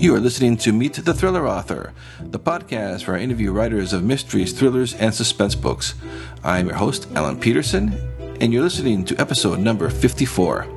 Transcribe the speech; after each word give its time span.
You 0.00 0.14
are 0.14 0.20
listening 0.20 0.56
to 0.58 0.72
Meet 0.72 0.94
the 0.94 1.12
Thriller 1.12 1.48
Author, 1.48 1.92
the 2.20 2.38
podcast 2.38 3.08
where 3.08 3.16
I 3.16 3.20
interview 3.20 3.50
writers 3.50 3.92
of 3.92 4.04
mysteries, 4.04 4.52
thrillers, 4.52 4.94
and 4.94 5.12
suspense 5.12 5.56
books. 5.56 5.96
I'm 6.44 6.68
your 6.68 6.76
host, 6.76 7.08
Alan 7.16 7.36
Peterson, 7.36 7.92
and 8.40 8.52
you're 8.52 8.62
listening 8.62 9.04
to 9.06 9.20
episode 9.20 9.58
number 9.58 9.90
54. 9.90 10.68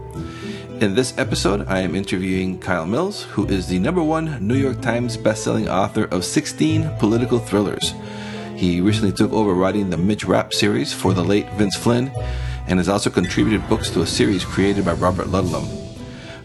In 0.79 0.95
this 0.95 1.15
episode, 1.19 1.67
I 1.67 1.81
am 1.81 1.93
interviewing 1.93 2.57
Kyle 2.57 2.87
Mills, 2.87 3.21
who 3.21 3.45
is 3.45 3.67
the 3.67 3.77
number 3.77 4.01
one 4.01 4.47
New 4.47 4.55
York 4.55 4.81
Times 4.81 5.17
bestselling 5.17 5.67
author 5.67 6.05
of 6.05 6.25
16 6.25 6.89
political 6.97 7.37
thrillers. 7.37 7.93
He 8.55 8.81
recently 8.81 9.11
took 9.11 9.31
over 9.33 9.53
writing 9.53 9.91
the 9.91 9.97
Mitch 9.97 10.25
Rapp 10.25 10.51
series 10.51 10.93
for 10.93 11.13
the 11.13 11.23
late 11.23 11.47
Vince 11.53 11.77
Flynn 11.77 12.11
and 12.65 12.79
has 12.79 12.89
also 12.89 13.11
contributed 13.11 13.69
books 13.69 13.91
to 13.91 14.01
a 14.01 14.07
series 14.07 14.43
created 14.43 14.83
by 14.83 14.93
Robert 14.93 15.27
Ludlum. 15.27 15.80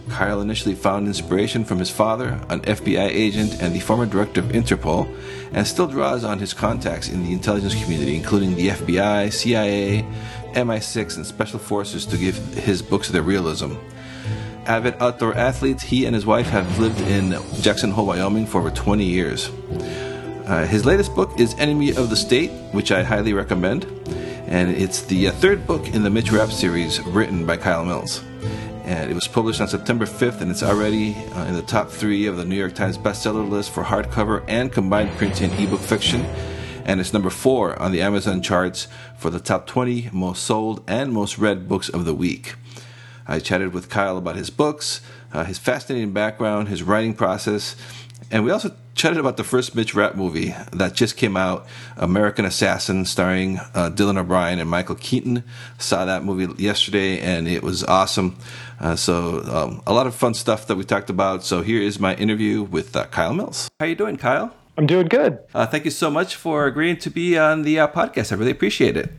Kyle 0.09 0.41
initially 0.41 0.75
found 0.75 1.07
inspiration 1.07 1.65
from 1.65 1.79
his 1.79 1.91
father, 1.91 2.41
an 2.49 2.61
FBI 2.61 3.09
agent 3.09 3.61
and 3.61 3.75
the 3.75 3.81
former 3.81 4.07
director 4.07 4.41
of 4.41 4.47
Interpol, 4.47 5.13
and 5.53 5.67
still 5.67 5.87
draws 5.87 6.25
on 6.25 6.39
his 6.39 6.55
contacts 6.55 7.09
in 7.09 7.25
the 7.25 7.33
intelligence 7.33 7.75
community, 7.83 8.17
including 8.17 8.55
the 8.55 8.69
FBI, 8.69 9.33
CIA, 9.33 10.07
MI6, 10.53 11.17
and 11.17 11.27
Special 11.27 11.59
Forces, 11.59 12.07
to 12.07 12.17
give 12.17 12.37
his 12.55 12.83
books 12.83 13.09
their 13.09 13.23
realism. 13.23 13.75
Avid 14.67 14.95
outdoor 15.01 15.35
athlete, 15.35 15.81
he 15.81 16.07
and 16.07 16.15
his 16.15 16.27
wife 16.27 16.49
have 16.49 16.79
lived 16.79 17.01
in 17.03 17.37
Jackson 17.61 17.91
Hole, 17.91 18.07
Wyoming 18.07 18.47
for 18.47 18.59
over 18.59 18.71
20 18.71 19.05
years. 19.05 19.51
Uh, 20.47 20.67
his 20.67 20.85
latest 20.85 21.15
book 21.15 21.39
is 21.39 21.55
Enemy 21.59 21.91
of 21.97 22.11
the 22.11 22.17
State, 22.17 22.51
which 22.73 22.93
I 22.93 23.03
highly 23.03 23.33
recommend, 23.33 23.85
and 24.47 24.71
it's 24.71 25.03
the 25.03 25.29
uh, 25.29 25.33
third 25.33 25.67
book 25.67 25.89
in 25.89 26.03
the 26.03 26.11
Mitch 26.11 26.31
Rapp 26.31 26.51
series 26.51 27.01
written 27.01 27.45
by 27.45 27.57
Kyle 27.57 27.85
Mills 27.85 28.23
and 28.87 29.11
it 29.11 29.15
was 29.15 29.27
published 29.27 29.61
on 29.61 29.67
September 29.67 30.07
5th, 30.07 30.41
and 30.41 30.49
it's 30.49 30.63
already 30.63 31.17
uh, 31.33 31.45
in 31.47 31.55
the 31.55 31.63
top 31.63 31.91
three 31.91 32.27
of 32.27 32.37
the 32.37 32.45
New 32.45 32.55
York 32.55 32.73
Times 32.73 32.97
bestseller 32.97 33.47
list 33.47 33.73
for 33.73 33.83
hardcover 33.83 34.45
and 34.47 34.73
combined 34.73 35.11
print 35.19 35.41
and 35.41 35.53
ebook 35.55 35.81
fiction. 35.81 36.21
And 36.85 37.01
it's 37.01 37.13
number 37.13 37.31
four 37.31 37.77
on 37.83 37.91
the 37.91 38.01
Amazon 38.01 38.43
charts 38.43 38.87
for 39.19 39.29
the 39.29 39.41
top 39.41 39.67
20 39.67 40.11
most 40.13 40.45
sold 40.45 40.85
and 40.87 41.13
most 41.13 41.37
read 41.37 41.69
books 41.69 41.89
of 41.89 42.05
the 42.05 42.15
week. 42.15 42.55
I 43.27 43.41
chatted 43.41 43.75
with 43.75 43.91
Kyle 43.91 44.17
about 44.17 44.37
his 44.37 44.51
books, 44.51 45.01
uh, 45.33 45.45
his 45.45 45.59
fascinating 45.59 46.13
background, 46.13 46.69
his 46.69 46.85
writing 46.85 47.15
process, 47.15 47.75
and 48.31 48.45
we 48.45 48.53
also 48.53 48.73
chatted 48.97 49.19
about 49.19 49.37
the 49.37 49.45
first 49.45 49.75
Mitch 49.77 49.95
Rapp 49.95 50.17
movie 50.17 50.55
that 50.73 50.95
just 50.95 51.17
came 51.17 51.37
out, 51.37 51.67
American 51.97 52.45
Assassin, 52.45 53.05
starring 53.05 53.59
uh, 53.75 53.91
Dylan 53.95 54.19
O'Brien 54.19 54.59
and 54.59 54.69
Michael 54.69 54.97
Keaton. 54.97 55.45
Saw 55.79 56.07
that 56.07 56.25
movie 56.25 56.61
yesterday, 56.61 57.21
and 57.21 57.47
it 57.47 57.63
was 57.63 57.85
awesome. 57.85 58.37
Uh, 58.81 58.97
so 58.97 59.43
um, 59.45 59.83
a 59.87 59.93
lot 59.93 60.07
of 60.07 60.15
fun 60.15 60.35
stuff 60.35 60.67
that 60.67 60.77
we 60.77 60.83
talked 60.83 61.11
about. 61.11 61.45
So 61.45 61.63
here 61.63 61.81
is 61.81 62.01
my 62.01 62.17
interview 62.17 62.63
with 62.63 62.97
uh, 62.97 63.07
Kyle 63.07 63.35
Mills. 63.35 63.69
How 63.79 63.87
are 63.87 63.89
you 63.91 63.95
doing, 63.95 64.17
Kyle? 64.17 64.53
I'm 64.79 64.87
doing 64.87 65.07
good. 65.07 65.39
Uh, 65.55 65.67
thank 65.67 65.85
you 65.85 65.91
so 65.91 66.11
much 66.11 66.35
for 66.35 66.67
agreeing 66.67 66.97
to 66.99 67.11
be 67.11 67.39
on 67.39 67.63
the 67.63 67.79
uh, 67.79 67.89
podcast. 67.89 68.33
I 68.33 68.37
really 68.37 68.51
appreciate 68.51 68.97
it. 68.97 69.13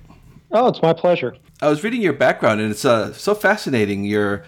Oh, 0.52 0.67
it's 0.67 0.81
my 0.81 0.94
pleasure. 0.94 1.36
I 1.61 1.70
was 1.70 1.83
reading 1.83 2.02
your 2.02 2.14
background, 2.14 2.61
and 2.61 2.72
it's 2.72 2.86
uh, 2.86 3.14
so 3.14 3.36
fascinating. 3.36 4.05
You're 4.05 4.44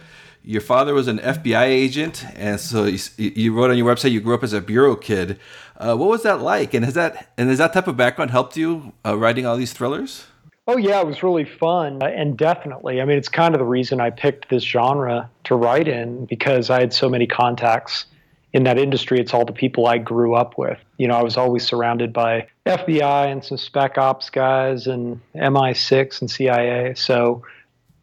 your 0.50 0.62
father 0.62 0.96
was 0.96 1.08
an 1.08 1.20
FBI 1.20 1.66
agent, 1.66 2.26
and 2.36 2.60
so 2.60 2.86
you, 2.86 2.98
you, 3.18 3.54
wrote 3.54 3.70
on 3.70 3.78
your 3.78 3.86
website 3.86 4.10
you 4.10 4.20
grew 4.20 4.34
up 4.34 4.42
as 4.42 4.52
a 4.52 4.60
bureau 4.60 4.96
kid. 4.96 5.40
Uh, 5.78 5.96
what 5.96 6.10
was 6.10 6.24
that 6.24 6.42
like? 6.42 6.74
And 6.74 6.84
has 6.84 6.96
that 6.96 7.32
and 7.38 7.50
has 7.50 7.60
that 7.60 7.72
type 7.72 7.88
of 7.88 7.96
background 7.96 8.32
helped 8.32 8.58
you 8.58 8.94
uh, 9.06 9.16
writing 9.16 9.46
all 9.46 9.56
these 9.56 9.74
thrillers? 9.74 10.26
Oh 10.66 10.76
yeah, 10.76 11.02
it 11.02 11.06
was 11.06 11.22
really 11.22 11.46
fun, 11.46 12.02
uh, 12.02 12.08
and 12.08 12.36
definitely. 12.36 13.00
I 13.00 13.06
mean, 13.06 13.20
it's 13.20 13.30
kind 13.30 13.54
of 13.54 13.60
the 13.60 13.66
reason 13.66 14.02
I 14.02 14.10
picked 14.10 14.50
this 14.50 14.64
genre 14.64 15.30
to 15.44 15.56
write 15.56 15.88
in 15.88 16.26
because 16.26 16.72
I 16.72 16.80
had 16.80 16.94
so 16.94 17.10
many 17.10 17.28
contacts 17.28 18.08
in 18.52 18.64
that 18.64 18.80
industry. 18.80 19.20
It's 19.20 19.36
all 19.36 19.46
the 19.46 19.54
people 19.54 19.86
I 19.86 20.00
grew 20.00 20.34
up 20.34 20.58
with. 20.58 20.80
You 20.98 21.10
know, 21.10 21.14
I 21.14 21.22
was 21.22 21.38
always 21.38 21.64
surrounded 21.64 22.12
by 22.12 22.48
FBI 22.66 23.32
and 23.32 23.46
some 23.46 23.60
spec 23.60 24.00
ops 24.00 24.32
guys 24.32 24.88
and 24.88 25.22
MI6 25.36 26.22
and 26.22 26.32
CIA. 26.32 26.96
So 26.96 27.44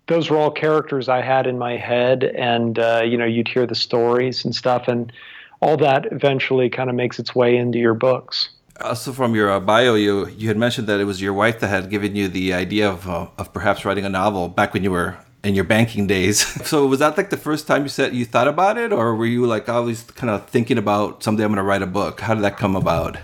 those 0.07 0.31
were 0.31 0.37
all 0.37 0.51
characters 0.51 1.09
I 1.09 1.21
had 1.21 1.47
in 1.47 1.59
my 1.59 1.77
head, 1.77 2.25
and 2.25 2.79
uh, 2.79 3.03
you 3.05 3.17
know, 3.17 3.25
you'd 3.25 3.49
hear 3.49 3.67
the 3.67 3.75
stories 3.75 4.45
and 4.45 4.55
stuff, 4.55 4.89
and 4.89 5.13
all 5.61 5.77
that 5.79 6.11
eventually 6.13 6.69
kind 6.69 6.91
of 6.91 6.97
makes 6.97 7.19
its 7.19 7.35
way 7.35 7.57
into 7.57 7.79
your 7.79 7.95
books. 7.95 8.51
Also, 8.81 9.13
from 9.13 9.35
your 9.35 9.51
uh, 9.51 9.59
bio, 9.59 9.95
you 9.95 10.29
you 10.29 10.49
had 10.49 10.57
mentioned 10.57 10.87
that 10.87 11.01
it 11.01 11.05
was 11.05 11.21
your 11.21 11.33
wife 11.33 11.61
that 11.61 11.69
had 11.69 11.91
given 11.91 12.15
you 12.15 12.29
the 12.29 12.53
idea 12.53 12.89
of 12.89 13.09
uh, 13.09 13.27
of 13.39 13.53
perhaps 13.53 13.85
writing 13.85 14.05
a 14.05 14.09
novel 14.09 14.49
back 14.49 14.75
when 14.75 14.85
you 14.85 14.91
were 14.91 15.17
in 15.43 15.55
your 15.55 15.65
banking 15.65 16.07
days. 16.07 16.39
so, 16.69 16.87
was 16.87 16.99
that 17.01 17.17
like 17.17 17.31
the 17.31 17.37
first 17.37 17.67
time 17.67 17.83
you 17.83 17.89
said 17.89 18.15
you 18.15 18.25
thought 18.25 18.49
about 18.49 18.77
it, 18.79 18.93
or 18.93 19.15
were 19.17 19.27
you 19.27 19.47
like 19.47 19.69
always 19.69 20.03
kind 20.03 20.31
of 20.31 20.47
thinking 20.49 20.79
about 20.79 21.23
someday 21.23 21.45
I'm 21.45 21.51
going 21.51 21.57
to 21.57 21.63
write 21.63 21.83
a 21.83 21.87
book? 21.87 22.21
How 22.21 22.35
did 22.35 22.45
that 22.45 22.59
come 22.59 22.77
about? 22.77 23.17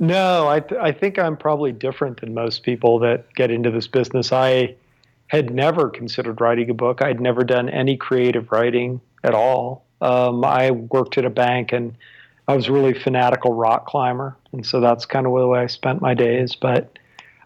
No, 0.00 0.48
I 0.48 0.60
th- 0.60 0.80
I 0.80 0.92
think 0.92 1.18
I'm 1.18 1.36
probably 1.36 1.72
different 1.72 2.20
than 2.20 2.32
most 2.32 2.62
people 2.62 2.98
that 3.00 3.32
get 3.34 3.50
into 3.50 3.70
this 3.70 3.86
business. 3.86 4.32
I 4.32 4.74
had 5.28 5.50
never 5.54 5.88
considered 5.88 6.40
writing 6.40 6.68
a 6.70 6.74
book. 6.74 7.00
I'd 7.00 7.20
never 7.20 7.44
done 7.44 7.68
any 7.68 7.96
creative 7.96 8.50
writing 8.50 9.00
at 9.22 9.34
all. 9.34 9.84
Um, 10.00 10.44
I 10.44 10.70
worked 10.70 11.18
at 11.18 11.24
a 11.24 11.30
bank 11.30 11.72
and 11.72 11.94
I 12.46 12.56
was 12.56 12.70
really 12.70 12.94
fanatical 12.94 13.52
rock 13.52 13.86
climber. 13.86 14.36
And 14.52 14.64
so 14.64 14.80
that's 14.80 15.04
kind 15.04 15.26
of 15.26 15.32
the 15.32 15.46
way 15.46 15.60
I 15.60 15.66
spent 15.66 16.00
my 16.00 16.14
days. 16.14 16.54
But 16.54 16.98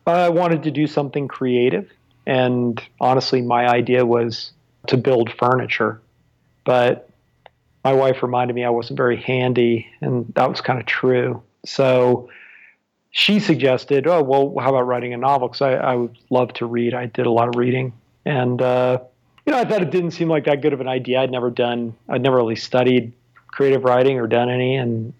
I 0.07 0.29
wanted 0.29 0.63
to 0.65 0.71
do 0.71 0.87
something 0.87 1.29
creative. 1.29 1.91
And 2.27 2.81
honestly, 3.01 3.43
my 3.43 3.67
idea 3.67 4.07
was 4.07 4.53
to 4.87 4.97
build 4.97 5.33
furniture. 5.33 6.01
But 6.65 7.09
my 7.85 7.93
wife 7.93 8.23
reminded 8.23 8.55
me 8.55 8.65
I 8.65 8.71
wasn't 8.71 8.97
very 8.97 9.17
handy, 9.17 9.89
and 10.01 10.33
that 10.35 10.49
was 10.49 10.61
kind 10.61 10.79
of 10.79 10.87
true. 10.87 11.43
So 11.67 12.29
she 13.13 13.39
suggested, 13.39 14.07
"Oh, 14.07 14.23
well, 14.23 14.55
how 14.59 14.71
about 14.71 14.87
writing 14.87 15.15
a 15.15 15.19
novel?" 15.19 15.49
Because 15.49 15.63
I, 15.63 15.75
I 15.75 15.95
would 15.95 16.17
love 16.31 16.53
to 16.55 16.67
read. 16.67 16.95
I 16.95 17.07
did 17.07 17.27
a 17.27 17.31
lot 17.31 17.47
of 17.47 17.57
reading, 17.57 17.93
and 18.25 18.61
uh, 18.61 18.99
you 19.47 19.53
know, 19.53 19.59
I 19.59 19.65
thought 19.65 19.83
it 19.83 19.91
didn't 19.91 20.13
seem 20.13 20.29
like 20.29 20.45
that 20.47 20.63
good 20.63 20.73
of 20.73 20.81
an 20.81 20.89
idea. 20.89 21.21
I'd 21.21 21.31
never 21.31 21.51
done, 21.51 21.95
I'd 22.09 22.23
never 22.23 22.37
really 22.37 22.57
studied 22.57 23.13
creative 23.47 23.85
writing 23.85 24.19
or 24.19 24.27
done 24.27 24.49
any, 24.49 24.77
and 24.77 25.13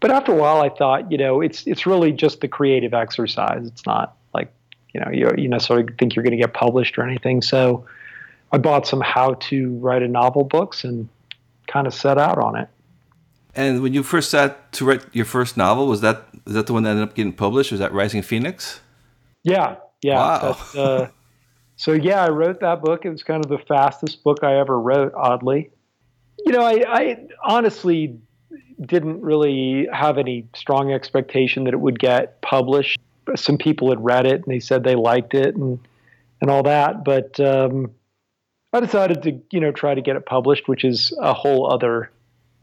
but 0.00 0.10
after 0.10 0.32
a 0.32 0.34
while, 0.34 0.60
I 0.60 0.68
thought, 0.68 1.10
you 1.10 1.18
know, 1.18 1.40
it's 1.40 1.66
it's 1.68 1.86
really 1.86 2.12
just 2.12 2.40
the 2.40 2.48
creative 2.48 2.92
exercise. 2.92 3.64
It's 3.64 3.86
not 3.86 4.16
like 4.34 4.52
you 4.92 5.00
know 5.00 5.10
you 5.12 5.32
you 5.38 5.48
necessarily 5.48 5.92
think 5.98 6.16
you're 6.16 6.24
going 6.24 6.36
to 6.36 6.42
get 6.42 6.52
published 6.52 6.98
or 6.98 7.04
anything. 7.04 7.42
So 7.42 7.86
I 8.50 8.58
bought 8.58 8.88
some 8.88 9.00
how 9.00 9.34
to 9.34 9.70
write 9.76 10.02
a 10.02 10.08
novel 10.08 10.42
books 10.42 10.82
and 10.82 11.08
kind 11.68 11.86
of 11.86 11.94
set 11.94 12.18
out 12.18 12.38
on 12.38 12.56
it. 12.56 12.68
And 13.54 13.82
when 13.82 13.94
you 13.94 14.02
first 14.02 14.30
sat 14.30 14.72
to 14.72 14.84
write 14.84 15.04
your 15.12 15.24
first 15.24 15.56
novel, 15.56 15.86
was 15.86 16.00
that 16.00 16.24
is 16.46 16.54
that 16.54 16.66
the 16.66 16.72
one 16.72 16.84
that 16.84 16.90
ended 16.90 17.08
up 17.08 17.14
getting 17.14 17.32
published? 17.32 17.70
Was 17.70 17.80
that 17.80 17.92
Rising 17.92 18.22
Phoenix? 18.22 18.80
Yeah, 19.42 19.76
yeah. 20.02 20.16
Wow. 20.16 20.58
uh, 20.74 21.06
so 21.76 21.92
yeah, 21.92 22.24
I 22.24 22.30
wrote 22.30 22.60
that 22.60 22.82
book. 22.82 23.04
It 23.04 23.10
was 23.10 23.22
kind 23.22 23.44
of 23.44 23.50
the 23.50 23.58
fastest 23.58 24.22
book 24.22 24.38
I 24.42 24.58
ever 24.58 24.78
wrote. 24.78 25.12
Oddly, 25.14 25.70
you 26.44 26.52
know, 26.52 26.62
I, 26.62 26.84
I 26.86 27.26
honestly 27.44 28.18
didn't 28.80 29.20
really 29.22 29.88
have 29.92 30.18
any 30.18 30.46
strong 30.54 30.92
expectation 30.92 31.64
that 31.64 31.74
it 31.74 31.80
would 31.80 31.98
get 31.98 32.40
published. 32.42 32.98
Some 33.34 33.58
people 33.58 33.88
had 33.90 34.04
read 34.04 34.26
it 34.26 34.34
and 34.34 34.44
they 34.46 34.60
said 34.60 34.84
they 34.84 34.94
liked 34.94 35.34
it 35.34 35.56
and 35.56 35.78
and 36.40 36.50
all 36.50 36.62
that, 36.64 37.02
but 37.02 37.40
um, 37.40 37.90
I 38.72 38.80
decided 38.80 39.22
to 39.22 39.40
you 39.50 39.60
know 39.60 39.72
try 39.72 39.94
to 39.94 40.02
get 40.02 40.16
it 40.16 40.26
published, 40.26 40.68
which 40.68 40.84
is 40.84 41.12
a 41.20 41.32
whole 41.32 41.72
other 41.72 42.10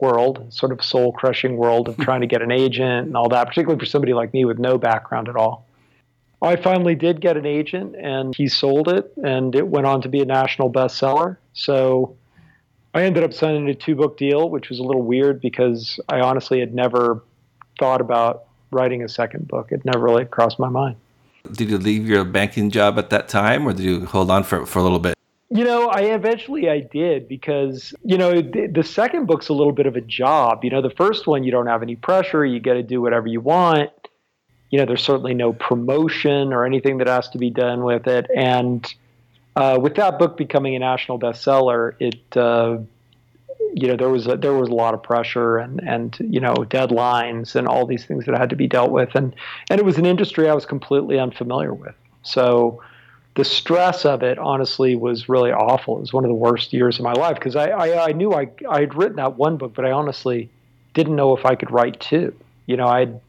world, 0.00 0.52
sort 0.52 0.72
of 0.72 0.84
soul 0.84 1.12
crushing 1.12 1.56
world 1.56 1.88
of 1.88 1.96
trying 1.98 2.20
to 2.20 2.26
get 2.26 2.42
an 2.42 2.50
agent 2.50 3.06
and 3.06 3.16
all 3.16 3.28
that, 3.28 3.46
particularly 3.46 3.78
for 3.78 3.86
somebody 3.86 4.12
like 4.12 4.32
me 4.32 4.44
with 4.44 4.58
no 4.58 4.78
background 4.78 5.28
at 5.28 5.36
all. 5.36 5.66
I 6.42 6.56
finally 6.56 6.94
did 6.94 7.20
get 7.20 7.36
an 7.36 7.46
agent 7.46 7.96
and 7.96 8.34
he 8.36 8.48
sold 8.48 8.88
it 8.88 9.12
and 9.22 9.54
it 9.54 9.66
went 9.66 9.86
on 9.86 10.02
to 10.02 10.08
be 10.08 10.20
a 10.20 10.26
national 10.26 10.70
bestseller. 10.70 11.38
So 11.54 12.16
I 12.92 13.02
ended 13.02 13.24
up 13.24 13.32
signing 13.32 13.68
a 13.70 13.74
two 13.74 13.94
book 13.94 14.18
deal, 14.18 14.50
which 14.50 14.68
was 14.68 14.78
a 14.78 14.82
little 14.82 15.02
weird 15.02 15.40
because 15.40 15.98
I 16.08 16.20
honestly 16.20 16.60
had 16.60 16.74
never 16.74 17.22
thought 17.78 18.02
about 18.02 18.44
writing 18.70 19.02
a 19.02 19.08
second 19.08 19.48
book. 19.48 19.72
It 19.72 19.84
never 19.84 20.00
really 20.00 20.26
crossed 20.26 20.58
my 20.58 20.68
mind. 20.68 20.96
Did 21.52 21.70
you 21.70 21.78
leave 21.78 22.08
your 22.08 22.24
banking 22.24 22.70
job 22.70 22.98
at 22.98 23.10
that 23.10 23.28
time 23.28 23.66
or 23.66 23.72
did 23.72 23.82
you 23.82 24.04
hold 24.04 24.30
on 24.30 24.44
for, 24.44 24.66
for 24.66 24.80
a 24.80 24.82
little 24.82 24.98
bit? 24.98 25.13
You 25.54 25.62
know, 25.62 25.86
I 25.86 26.00
eventually 26.00 26.68
I 26.68 26.80
did 26.80 27.28
because 27.28 27.94
you 28.02 28.18
know 28.18 28.42
the, 28.42 28.66
the, 28.66 28.82
second 28.82 29.26
book's 29.26 29.48
a 29.48 29.52
little 29.52 29.72
bit 29.72 29.86
of 29.86 29.94
a 29.94 30.00
job. 30.00 30.64
You 30.64 30.70
know, 30.70 30.82
the 30.82 30.90
first 30.90 31.28
one 31.28 31.44
you 31.44 31.52
don't 31.52 31.68
have 31.68 31.80
any 31.80 31.94
pressure; 31.94 32.44
you 32.44 32.58
get 32.58 32.74
to 32.74 32.82
do 32.82 33.00
whatever 33.00 33.28
you 33.28 33.40
want. 33.40 33.92
You 34.70 34.80
know, 34.80 34.84
there's 34.84 35.04
certainly 35.04 35.32
no 35.32 35.52
promotion 35.52 36.52
or 36.52 36.66
anything 36.66 36.98
that 36.98 37.06
has 37.06 37.28
to 37.28 37.38
be 37.38 37.50
done 37.50 37.84
with 37.84 38.08
it. 38.08 38.26
And 38.36 38.84
uh, 39.54 39.78
with 39.80 39.94
that 39.94 40.18
book 40.18 40.36
becoming 40.36 40.74
a 40.74 40.80
national 40.80 41.20
bestseller, 41.20 41.94
it 42.00 42.36
uh, 42.36 42.78
you 43.74 43.86
know 43.86 43.96
there 43.96 44.10
was 44.10 44.26
a, 44.26 44.36
there 44.36 44.54
was 44.54 44.68
a 44.68 44.74
lot 44.74 44.92
of 44.92 45.04
pressure 45.04 45.58
and 45.58 45.80
and 45.86 46.16
you 46.18 46.40
know 46.40 46.54
deadlines 46.54 47.54
and 47.54 47.68
all 47.68 47.86
these 47.86 48.04
things 48.04 48.26
that 48.26 48.36
had 48.36 48.50
to 48.50 48.56
be 48.56 48.66
dealt 48.66 48.90
with, 48.90 49.14
and 49.14 49.32
and 49.70 49.78
it 49.78 49.84
was 49.84 49.98
an 49.98 50.04
industry 50.04 50.50
I 50.50 50.54
was 50.54 50.66
completely 50.66 51.20
unfamiliar 51.20 51.72
with. 51.72 51.94
So 52.22 52.82
the 53.34 53.44
stress 53.44 54.04
of 54.04 54.22
it 54.22 54.38
honestly 54.38 54.94
was 54.94 55.28
really 55.28 55.50
awful. 55.50 55.96
It 55.96 56.00
was 56.00 56.12
one 56.12 56.24
of 56.24 56.28
the 56.28 56.34
worst 56.34 56.72
years 56.72 56.98
of 56.98 57.04
my 57.04 57.12
life 57.12 57.34
because 57.34 57.56
I, 57.56 57.66
I, 57.68 58.08
I, 58.08 58.12
knew 58.12 58.32
I, 58.32 58.48
I 58.68 58.80
had 58.80 58.94
written 58.94 59.16
that 59.16 59.36
one 59.36 59.56
book, 59.56 59.74
but 59.74 59.84
I 59.84 59.90
honestly 59.90 60.50
didn't 60.94 61.16
know 61.16 61.36
if 61.36 61.44
I 61.44 61.56
could 61.56 61.70
write 61.70 61.98
two. 62.00 62.34
You 62.66 62.76
know, 62.76 62.86
I'd 62.86 63.20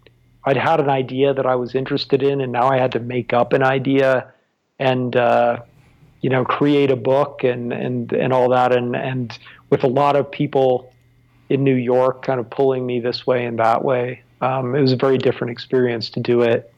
I'd 0.45 0.57
had 0.57 0.79
an 0.79 0.89
idea 0.89 1.33
that 1.33 1.47
I 1.47 1.55
was 1.55 1.73
interested 1.73 2.21
in, 2.21 2.39
and 2.39 2.51
now 2.51 2.67
I 2.67 2.77
had 2.77 2.91
to 2.91 2.99
make 2.99 3.33
up 3.33 3.51
an 3.51 3.63
idea 3.63 4.31
and 4.77 5.15
uh, 5.15 5.61
you 6.21 6.29
know 6.29 6.45
create 6.45 6.91
a 6.91 6.95
book 6.95 7.43
and 7.43 7.73
and 7.73 8.13
and 8.13 8.31
all 8.31 8.49
that, 8.49 8.71
and 8.71 8.95
and 8.95 9.37
with 9.71 9.83
a 9.83 9.87
lot 9.87 10.15
of 10.15 10.29
people 10.29 10.93
in 11.49 11.63
New 11.63 11.75
York 11.75 12.23
kind 12.23 12.39
of 12.39 12.49
pulling 12.49 12.85
me 12.85 12.99
this 12.99 13.25
way 13.25 13.45
and 13.45 13.57
that 13.59 13.83
way. 13.83 14.21
Um, 14.41 14.75
it 14.75 14.81
was 14.81 14.91
a 14.91 14.97
very 14.97 15.17
different 15.17 15.51
experience 15.51 16.09
to 16.11 16.19
do 16.19 16.41
it 16.41 16.71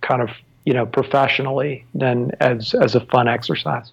kind 0.00 0.22
of 0.22 0.30
you 0.64 0.74
know 0.74 0.86
professionally 0.86 1.84
than 1.94 2.32
as 2.40 2.74
as 2.74 2.94
a 2.94 3.00
fun 3.00 3.28
exercise. 3.28 3.90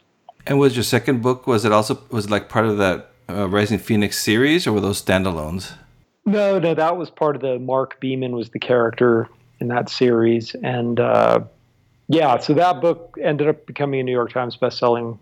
And 0.47 0.59
was 0.59 0.75
your 0.75 0.83
second 0.83 1.21
book 1.21 1.47
was 1.47 1.65
it 1.65 1.71
also 1.71 2.01
was 2.09 2.25
it 2.25 2.31
like 2.31 2.49
part 2.49 2.65
of 2.65 2.77
that 2.77 3.11
uh, 3.29 3.47
Rising 3.49 3.79
Phoenix 3.79 4.21
series 4.21 4.67
or 4.67 4.73
were 4.73 4.81
those 4.81 5.01
standalones? 5.01 5.73
No, 6.25 6.59
no, 6.59 6.73
that 6.73 6.97
was 6.97 7.09
part 7.09 7.35
of 7.35 7.41
the 7.41 7.59
Mark 7.59 8.01
Beamon 8.01 8.31
was 8.31 8.49
the 8.49 8.59
character 8.59 9.29
in 9.59 9.67
that 9.69 9.89
series, 9.89 10.55
and 10.55 10.99
uh, 10.99 11.41
yeah, 12.07 12.37
so 12.39 12.53
that 12.53 12.81
book 12.81 13.17
ended 13.21 13.47
up 13.47 13.65
becoming 13.65 13.99
a 13.99 14.03
New 14.03 14.11
York 14.11 14.33
Times 14.33 14.57
bestselling, 14.57 15.17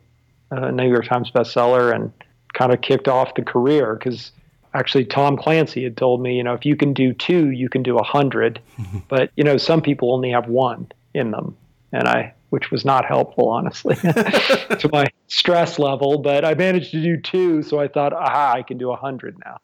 uh, 0.52 0.72
New 0.72 0.90
York 0.90 1.06
Times 1.06 1.30
bestseller, 1.32 1.94
and 1.94 2.12
kind 2.54 2.74
of 2.74 2.82
kicked 2.82 3.08
off 3.08 3.36
the 3.36 3.42
career 3.42 3.96
because 3.96 4.32
actually 4.74 5.06
Tom 5.06 5.38
Clancy 5.38 5.84
had 5.84 5.98
told 5.98 6.22
me, 6.22 6.36
you 6.36 6.44
know, 6.44 6.54
if 6.54 6.66
you 6.66 6.76
can 6.76 6.94
do 6.94 7.14
two, 7.14 7.52
you 7.52 7.70
can 7.70 7.84
do 7.84 7.94
a 7.94 8.02
100 8.02 8.60
but 9.08 9.32
you 9.36 9.44
know, 9.44 9.58
some 9.58 9.82
people 9.82 10.14
only 10.14 10.32
have 10.32 10.48
one 10.48 10.88
in 11.14 11.32
them, 11.32 11.58
and 11.92 12.08
I, 12.08 12.34
which 12.50 12.72
was 12.72 12.86
not 12.86 13.06
helpful, 13.06 13.50
honestly, 13.50 13.96
to 13.96 14.90
my 14.92 15.08
stress 15.28 15.80
level. 15.80 16.20
But 16.20 16.46
I 16.46 16.54
managed 16.54 16.92
to 16.92 17.02
do 17.02 17.18
two, 17.18 17.64
so 17.64 17.80
I 17.80 17.88
thought, 17.88 18.14
aha, 18.14 18.54
I 18.56 18.64
can 18.64 18.78
do 18.78 18.92
a 18.92 18.96
hundred 18.96 19.38
now. 19.46 19.58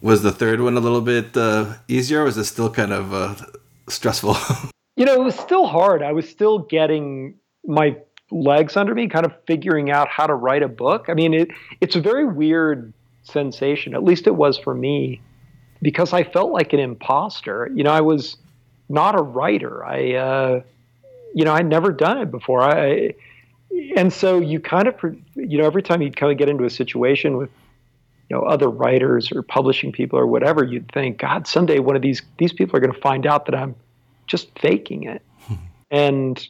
Was 0.00 0.22
the 0.22 0.32
third 0.32 0.60
one 0.60 0.76
a 0.76 0.80
little 0.80 1.00
bit 1.00 1.36
uh, 1.36 1.74
easier? 1.88 2.24
was 2.24 2.36
it 2.36 2.44
still 2.44 2.70
kind 2.70 2.92
of 2.92 3.14
uh, 3.14 3.34
stressful? 3.88 4.36
you 4.96 5.04
know, 5.04 5.14
it 5.14 5.24
was 5.24 5.38
still 5.38 5.66
hard. 5.66 6.02
I 6.02 6.12
was 6.12 6.28
still 6.28 6.58
getting 6.58 7.34
my 7.64 7.96
legs 8.30 8.76
under 8.76 8.94
me, 8.94 9.08
kind 9.08 9.24
of 9.24 9.32
figuring 9.46 9.90
out 9.90 10.08
how 10.08 10.26
to 10.26 10.34
write 10.34 10.62
a 10.62 10.68
book. 10.68 11.06
I 11.08 11.14
mean, 11.14 11.32
it, 11.34 11.48
it's 11.80 11.96
a 11.96 12.00
very 12.00 12.26
weird 12.26 12.92
sensation. 13.22 13.94
At 13.94 14.04
least 14.04 14.26
it 14.26 14.36
was 14.36 14.58
for 14.58 14.74
me, 14.74 15.20
because 15.82 16.12
I 16.12 16.24
felt 16.24 16.52
like 16.52 16.72
an 16.72 16.80
imposter. 16.80 17.70
You 17.74 17.84
know, 17.84 17.92
I 17.92 18.00
was 18.00 18.36
not 18.88 19.18
a 19.18 19.22
writer. 19.22 19.84
I, 19.84 20.14
uh, 20.14 20.60
you 21.36 21.44
know, 21.44 21.52
I'd 21.52 21.66
never 21.66 21.92
done 21.92 22.16
it 22.16 22.30
before. 22.30 22.62
I, 22.62 23.12
and 23.94 24.10
so 24.10 24.40
you 24.40 24.58
kind 24.58 24.88
of, 24.88 24.94
you 25.34 25.58
know, 25.58 25.66
every 25.66 25.82
time 25.82 26.00
you'd 26.00 26.16
kind 26.16 26.32
of 26.32 26.38
get 26.38 26.48
into 26.48 26.64
a 26.64 26.70
situation 26.70 27.36
with, 27.36 27.50
you 28.30 28.36
know, 28.36 28.42
other 28.42 28.70
writers 28.70 29.30
or 29.30 29.42
publishing 29.42 29.92
people 29.92 30.18
or 30.18 30.26
whatever, 30.26 30.64
you'd 30.64 30.90
think, 30.90 31.18
God, 31.18 31.46
someday 31.46 31.78
one 31.78 31.94
of 31.94 32.00
these 32.00 32.22
these 32.38 32.54
people 32.54 32.74
are 32.74 32.80
going 32.80 32.94
to 32.94 33.00
find 33.00 33.26
out 33.26 33.44
that 33.44 33.54
I'm 33.54 33.74
just 34.26 34.48
faking 34.58 35.02
it. 35.02 35.20
and 35.90 36.48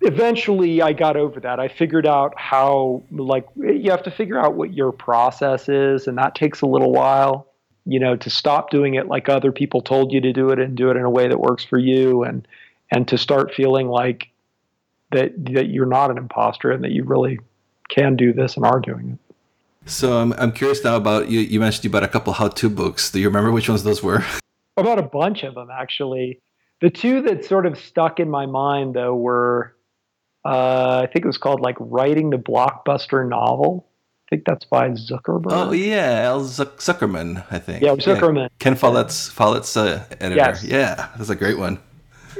eventually 0.00 0.80
I 0.80 0.92
got 0.92 1.16
over 1.16 1.40
that. 1.40 1.58
I 1.58 1.66
figured 1.66 2.06
out 2.06 2.38
how 2.38 3.02
like 3.10 3.48
you 3.56 3.90
have 3.90 4.04
to 4.04 4.12
figure 4.12 4.38
out 4.38 4.54
what 4.54 4.72
your 4.72 4.92
process 4.92 5.68
is 5.68 6.06
and 6.06 6.16
that 6.18 6.36
takes 6.36 6.60
a 6.60 6.66
little 6.66 6.92
while, 6.92 7.48
you 7.84 7.98
know, 7.98 8.14
to 8.14 8.30
stop 8.30 8.70
doing 8.70 8.94
it 8.94 9.08
like 9.08 9.28
other 9.28 9.50
people 9.50 9.80
told 9.80 10.12
you 10.12 10.20
to 10.20 10.32
do 10.32 10.50
it 10.50 10.60
and 10.60 10.76
do 10.76 10.88
it 10.88 10.96
in 10.96 11.02
a 11.02 11.10
way 11.10 11.26
that 11.26 11.40
works 11.40 11.64
for 11.64 11.78
you 11.78 12.22
and 12.22 12.46
and 12.92 13.08
to 13.08 13.18
start 13.18 13.52
feeling 13.54 13.88
like 13.88 14.28
that 15.10 15.32
that 15.46 15.68
you're 15.68 15.86
not 15.86 16.10
an 16.10 16.18
imposter 16.18 16.70
and 16.70 16.84
that 16.84 16.92
you 16.92 17.02
really 17.04 17.40
can 17.88 18.14
do 18.16 18.32
this 18.32 18.56
and 18.56 18.64
are 18.64 18.80
doing 18.80 19.18
it. 19.18 19.34
So 19.86 20.18
I'm 20.18 20.32
I'm 20.34 20.52
curious 20.52 20.84
now 20.84 20.96
about 20.96 21.28
you. 21.28 21.40
You 21.40 21.58
mentioned 21.58 21.84
you 21.84 21.90
bought 21.90 22.04
a 22.04 22.08
couple 22.08 22.32
how-to 22.34 22.70
books. 22.70 23.10
Do 23.10 23.18
you 23.18 23.26
remember 23.26 23.50
which 23.50 23.68
ones 23.68 23.82
those 23.82 24.02
were? 24.02 24.24
About 24.78 24.98
a 24.98 25.02
bunch 25.02 25.42
of 25.42 25.54
them 25.54 25.68
actually. 25.70 26.40
The 26.80 26.88
two 26.88 27.20
that 27.22 27.44
sort 27.44 27.66
of 27.66 27.78
stuck 27.78 28.18
in 28.18 28.30
my 28.30 28.46
mind 28.46 28.94
though 28.94 29.14
were, 29.14 29.76
uh, 30.46 31.02
I 31.04 31.10
think 31.12 31.26
it 31.26 31.28
was 31.28 31.36
called 31.36 31.60
like 31.60 31.76
writing 31.78 32.30
the 32.30 32.38
blockbuster 32.38 33.28
novel. 33.28 33.86
I 34.26 34.36
think 34.36 34.44
that's 34.46 34.64
by 34.64 34.88
Zuckerberg. 34.90 35.50
Oh 35.50 35.72
yeah, 35.72 36.22
Al 36.22 36.40
Zuckerman, 36.40 37.44
I 37.50 37.58
think. 37.58 37.82
Yeah, 37.82 37.96
Zuckerman. 37.96 38.44
Yeah. 38.44 38.48
Ken 38.60 38.76
Follett's 38.76 39.28
Follett's 39.28 39.76
uh, 39.76 40.06
editor. 40.20 40.36
Yes. 40.36 40.64
Yeah, 40.64 41.10
that's 41.18 41.28
a 41.28 41.36
great 41.36 41.58
one. 41.58 41.78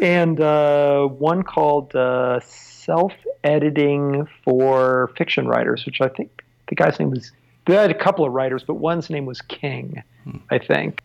And 0.00 0.40
uh, 0.40 1.06
one 1.06 1.42
called 1.42 1.94
uh, 1.94 2.40
Self 2.40 3.12
Editing 3.44 4.26
for 4.44 5.10
Fiction 5.16 5.46
Writers, 5.46 5.84
which 5.86 6.00
I 6.00 6.08
think 6.08 6.42
the 6.68 6.74
guy's 6.74 6.98
name 6.98 7.10
was, 7.10 7.32
they 7.66 7.74
had 7.74 7.90
a 7.90 7.94
couple 7.94 8.24
of 8.24 8.32
writers, 8.32 8.64
but 8.64 8.74
one's 8.74 9.10
name 9.10 9.26
was 9.26 9.40
King, 9.42 10.02
hmm. 10.24 10.38
I 10.50 10.58
think. 10.58 11.02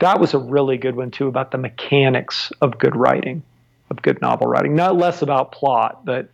That 0.00 0.20
was 0.20 0.32
a 0.34 0.38
really 0.38 0.76
good 0.76 0.94
one, 0.94 1.10
too, 1.10 1.26
about 1.26 1.50
the 1.50 1.58
mechanics 1.58 2.52
of 2.60 2.78
good 2.78 2.94
writing, 2.94 3.42
of 3.90 4.00
good 4.00 4.20
novel 4.20 4.46
writing. 4.46 4.76
Not 4.76 4.96
less 4.96 5.22
about 5.22 5.50
plot, 5.50 6.04
but 6.04 6.28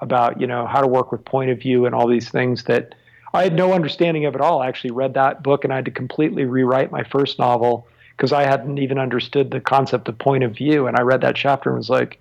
about, 0.00 0.40
you 0.40 0.46
know, 0.46 0.66
how 0.66 0.80
to 0.80 0.86
work 0.86 1.10
with 1.10 1.24
point 1.24 1.50
of 1.50 1.58
view 1.58 1.86
and 1.86 1.94
all 1.94 2.06
these 2.06 2.28
things 2.28 2.64
that 2.64 2.94
I 3.34 3.42
had 3.42 3.54
no 3.54 3.72
understanding 3.72 4.24
of 4.24 4.34
at 4.34 4.40
all. 4.40 4.62
I 4.62 4.68
actually 4.68 4.92
read 4.92 5.14
that 5.14 5.42
book 5.42 5.64
and 5.64 5.72
I 5.72 5.76
had 5.76 5.84
to 5.86 5.90
completely 5.90 6.44
rewrite 6.44 6.90
my 6.92 7.02
first 7.02 7.38
novel 7.38 7.86
because 8.18 8.32
I 8.32 8.42
hadn't 8.42 8.78
even 8.78 8.98
understood 8.98 9.52
the 9.52 9.60
concept 9.60 10.08
of 10.08 10.18
point 10.18 10.42
of 10.42 10.52
view. 10.52 10.88
And 10.88 10.96
I 10.96 11.02
read 11.02 11.20
that 11.20 11.36
chapter 11.36 11.70
and 11.70 11.78
was 11.78 11.88
like, 11.88 12.18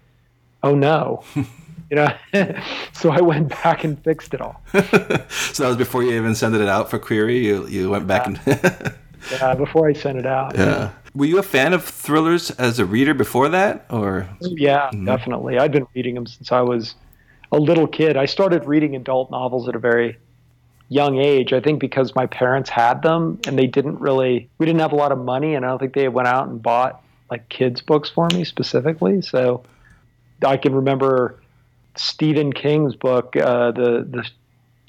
oh 0.61 0.75
no. 0.75 1.23
you 1.89 1.95
know 1.95 2.13
so 2.91 3.11
i 3.11 3.21
went 3.21 3.47
back 3.47 3.85
and 3.85 4.03
fixed 4.03 4.33
it 4.33 4.41
all 4.41 4.61
so 4.73 5.63
that 5.63 5.69
was 5.69 5.77
before 5.77 6.03
you 6.03 6.11
even 6.11 6.35
sent 6.35 6.53
it 6.53 6.67
out 6.67 6.89
for 6.89 6.99
query 6.99 7.37
you 7.37 7.65
you 7.67 7.89
went 7.89 8.05
back 8.05 8.27
yeah. 8.27 8.59
and 8.75 8.93
yeah 9.31 9.55
before 9.55 9.87
i 9.87 9.93
sent 9.93 10.17
it 10.17 10.25
out 10.25 10.53
yeah. 10.53 10.65
yeah. 10.65 10.91
were 11.15 11.23
you 11.23 11.37
a 11.37 11.43
fan 11.43 11.71
of 11.71 11.85
thrillers 11.85 12.51
as 12.51 12.77
a 12.77 12.85
reader 12.85 13.13
before 13.13 13.47
that 13.47 13.85
or 13.89 14.27
yeah 14.41 14.89
mm-hmm. 14.89 15.05
definitely 15.05 15.57
i'd 15.57 15.71
been 15.71 15.87
reading 15.95 16.13
them 16.13 16.27
since 16.27 16.51
i 16.51 16.59
was 16.59 16.95
a 17.53 17.57
little 17.57 17.87
kid 17.87 18.17
i 18.17 18.25
started 18.25 18.65
reading 18.65 18.93
adult 18.93 19.31
novels 19.31 19.69
at 19.69 19.73
a 19.73 19.79
very 19.79 20.17
young 20.89 21.17
age. 21.17 21.53
I 21.53 21.59
think 21.59 21.79
because 21.79 22.15
my 22.15 22.25
parents 22.25 22.69
had 22.69 23.01
them 23.01 23.39
and 23.45 23.57
they 23.57 23.67
didn't 23.67 23.99
really, 23.99 24.49
we 24.57 24.65
didn't 24.65 24.79
have 24.81 24.93
a 24.93 24.95
lot 24.95 25.11
of 25.11 25.19
money, 25.19 25.55
and 25.55 25.65
I 25.65 25.69
don't 25.69 25.79
think 25.79 25.93
they 25.93 26.07
went 26.07 26.27
out 26.27 26.47
and 26.47 26.61
bought 26.61 27.03
like 27.29 27.49
kids' 27.49 27.81
books 27.81 28.09
for 28.09 28.27
me 28.33 28.43
specifically. 28.43 29.21
So 29.21 29.63
I 30.45 30.57
can 30.57 30.73
remember 30.73 31.39
Stephen 31.95 32.53
King's 32.53 32.95
book, 32.95 33.35
uh, 33.35 33.71
the 33.71 34.07
the 34.09 34.29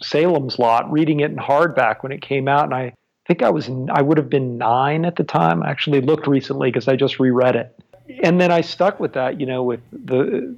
Salem's 0.00 0.58
Lot, 0.58 0.90
reading 0.92 1.20
it 1.20 1.30
in 1.30 1.36
hardback 1.36 2.02
when 2.02 2.12
it 2.12 2.22
came 2.22 2.46
out, 2.46 2.64
and 2.64 2.74
I 2.74 2.94
think 3.26 3.42
I 3.42 3.50
was 3.50 3.68
I 3.90 4.02
would 4.02 4.18
have 4.18 4.30
been 4.30 4.58
nine 4.58 5.04
at 5.04 5.16
the 5.16 5.24
time. 5.24 5.62
I 5.62 5.70
actually 5.70 6.00
looked 6.00 6.26
recently 6.26 6.70
because 6.70 6.86
I 6.86 6.96
just 6.96 7.18
reread 7.18 7.56
it, 7.56 7.76
and 8.22 8.40
then 8.40 8.52
I 8.52 8.60
stuck 8.60 9.00
with 9.00 9.14
that. 9.14 9.40
You 9.40 9.46
know, 9.46 9.64
with 9.64 9.80
the 9.90 10.54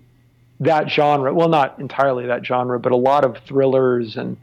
that 0.60 0.90
genre. 0.90 1.32
Well, 1.32 1.48
not 1.48 1.78
entirely 1.78 2.26
that 2.26 2.44
genre, 2.44 2.78
but 2.78 2.92
a 2.92 2.96
lot 2.96 3.24
of 3.24 3.38
thrillers 3.38 4.16
and 4.16 4.36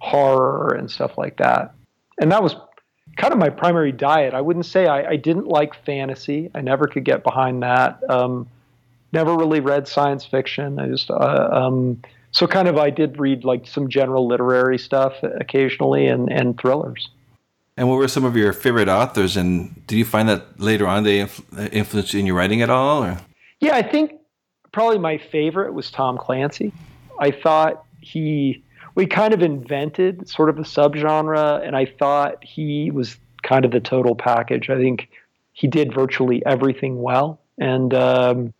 horror 0.00 0.74
and 0.74 0.90
stuff 0.90 1.16
like 1.16 1.36
that. 1.36 1.74
And 2.20 2.32
that 2.32 2.42
was 2.42 2.56
kind 3.16 3.32
of 3.32 3.38
my 3.38 3.50
primary 3.50 3.92
diet. 3.92 4.34
I 4.34 4.40
wouldn't 4.40 4.66
say 4.66 4.86
I, 4.86 5.10
I 5.10 5.16
didn't 5.16 5.46
like 5.46 5.74
fantasy. 5.84 6.50
I 6.54 6.60
never 6.60 6.86
could 6.86 7.04
get 7.04 7.22
behind 7.22 7.62
that. 7.62 8.02
Um, 8.08 8.48
never 9.12 9.36
really 9.36 9.60
read 9.60 9.88
science 9.88 10.24
fiction. 10.24 10.78
I 10.78 10.88
just 10.88 11.10
uh, 11.10 11.48
um, 11.52 12.02
so 12.32 12.46
kind 12.46 12.68
of 12.68 12.78
I 12.78 12.90
did 12.90 13.18
read 13.18 13.44
like 13.44 13.66
some 13.66 13.88
general 13.88 14.26
literary 14.26 14.78
stuff 14.78 15.14
occasionally 15.22 16.06
and 16.06 16.30
and 16.30 16.58
thrillers. 16.58 17.08
And 17.76 17.88
what 17.88 17.96
were 17.96 18.08
some 18.08 18.24
of 18.24 18.36
your 18.36 18.52
favorite 18.52 18.88
authors? 18.88 19.36
And 19.36 19.86
did 19.86 19.96
you 19.96 20.04
find 20.04 20.28
that 20.28 20.60
later 20.60 20.86
on 20.86 21.04
they 21.04 21.20
influ- 21.20 21.72
influenced 21.72 22.12
you 22.12 22.20
in 22.20 22.26
your 22.26 22.36
writing 22.36 22.60
at 22.60 22.68
all? 22.68 23.04
Or? 23.04 23.18
Yeah, 23.60 23.74
I 23.74 23.82
think 23.82 24.12
probably 24.72 24.98
my 24.98 25.16
favorite 25.16 25.72
was 25.72 25.90
Tom 25.90 26.18
Clancy. 26.18 26.72
I 27.18 27.30
thought 27.30 27.84
he 28.00 28.62
we 29.00 29.06
kind 29.06 29.32
of 29.32 29.40
invented 29.40 30.28
sort 30.28 30.50
of 30.50 30.58
a 30.58 30.62
subgenre, 30.62 31.66
and 31.66 31.74
I 31.74 31.86
thought 31.86 32.44
he 32.44 32.90
was 32.90 33.16
kind 33.42 33.64
of 33.64 33.70
the 33.70 33.80
total 33.80 34.14
package. 34.14 34.68
I 34.68 34.76
think 34.76 35.08
he 35.54 35.68
did 35.68 35.94
virtually 35.94 36.44
everything 36.44 37.00
well, 37.00 37.40
and 37.56 37.94
um, 37.94 38.52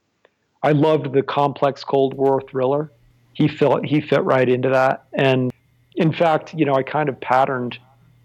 I 0.62 0.72
loved 0.72 1.12
the 1.12 1.22
complex 1.22 1.84
Cold 1.84 2.14
War 2.14 2.40
thriller. 2.40 2.90
He 3.34 3.48
fit 3.48 3.84
he 3.84 4.00
fit 4.00 4.22
right 4.24 4.48
into 4.48 4.70
that, 4.70 5.04
and 5.12 5.52
in 5.94 6.10
fact, 6.10 6.54
you 6.54 6.64
know, 6.64 6.72
I 6.72 6.84
kind 6.84 7.10
of 7.10 7.20
patterned. 7.20 7.78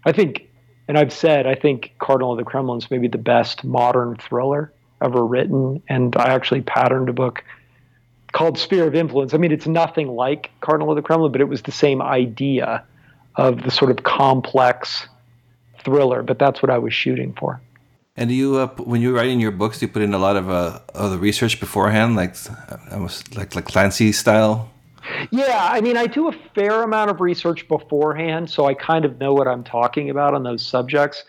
I 0.06 0.12
think, 0.12 0.48
and 0.88 0.96
I've 0.96 1.12
said, 1.12 1.46
I 1.46 1.54
think 1.54 1.92
Cardinal 1.98 2.32
of 2.32 2.38
the 2.38 2.44
Kremlin 2.44 2.78
is 2.78 2.90
maybe 2.90 3.08
the 3.08 3.18
best 3.18 3.62
modern 3.62 4.16
thriller 4.16 4.72
ever 5.02 5.22
written, 5.22 5.82
and 5.86 6.16
I 6.16 6.32
actually 6.32 6.62
patterned 6.62 7.10
a 7.10 7.12
book 7.12 7.44
called 8.36 8.58
Sphere 8.58 8.86
of 8.86 8.94
Influence. 8.94 9.32
I 9.32 9.38
mean, 9.38 9.50
it's 9.50 9.66
nothing 9.66 10.08
like 10.08 10.50
Cardinal 10.60 10.90
of 10.90 10.96
the 10.96 11.02
Kremlin, 11.02 11.32
but 11.32 11.40
it 11.40 11.48
was 11.48 11.62
the 11.62 11.72
same 11.72 12.02
idea 12.02 12.84
of 13.36 13.62
the 13.62 13.70
sort 13.70 13.90
of 13.90 14.04
complex 14.04 15.06
thriller. 15.82 16.22
But 16.22 16.38
that's 16.38 16.60
what 16.60 16.68
I 16.68 16.76
was 16.76 16.92
shooting 16.92 17.32
for. 17.32 17.58
And 18.14 18.28
do 18.28 18.34
you, 18.34 18.56
uh, 18.56 18.66
when 18.76 19.00
you're 19.00 19.14
writing 19.14 19.40
your 19.40 19.52
books, 19.52 19.78
do 19.78 19.86
you 19.86 19.92
put 19.92 20.02
in 20.02 20.12
a 20.12 20.18
lot 20.18 20.36
of 20.36 20.50
uh, 20.50 20.80
other 20.94 21.16
research 21.16 21.58
beforehand, 21.58 22.14
like 22.14 22.34
almost 22.92 23.34
like 23.34 23.54
like 23.54 23.64
Clancy 23.64 24.12
style? 24.12 24.70
Yeah, 25.30 25.68
I 25.70 25.80
mean, 25.80 25.96
I 25.96 26.06
do 26.06 26.28
a 26.28 26.32
fair 26.54 26.82
amount 26.82 27.10
of 27.10 27.22
research 27.22 27.66
beforehand, 27.68 28.50
so 28.50 28.66
I 28.66 28.74
kind 28.74 29.06
of 29.06 29.18
know 29.18 29.32
what 29.32 29.48
I'm 29.48 29.64
talking 29.64 30.10
about 30.10 30.34
on 30.34 30.42
those 30.42 30.66
subjects. 30.66 31.24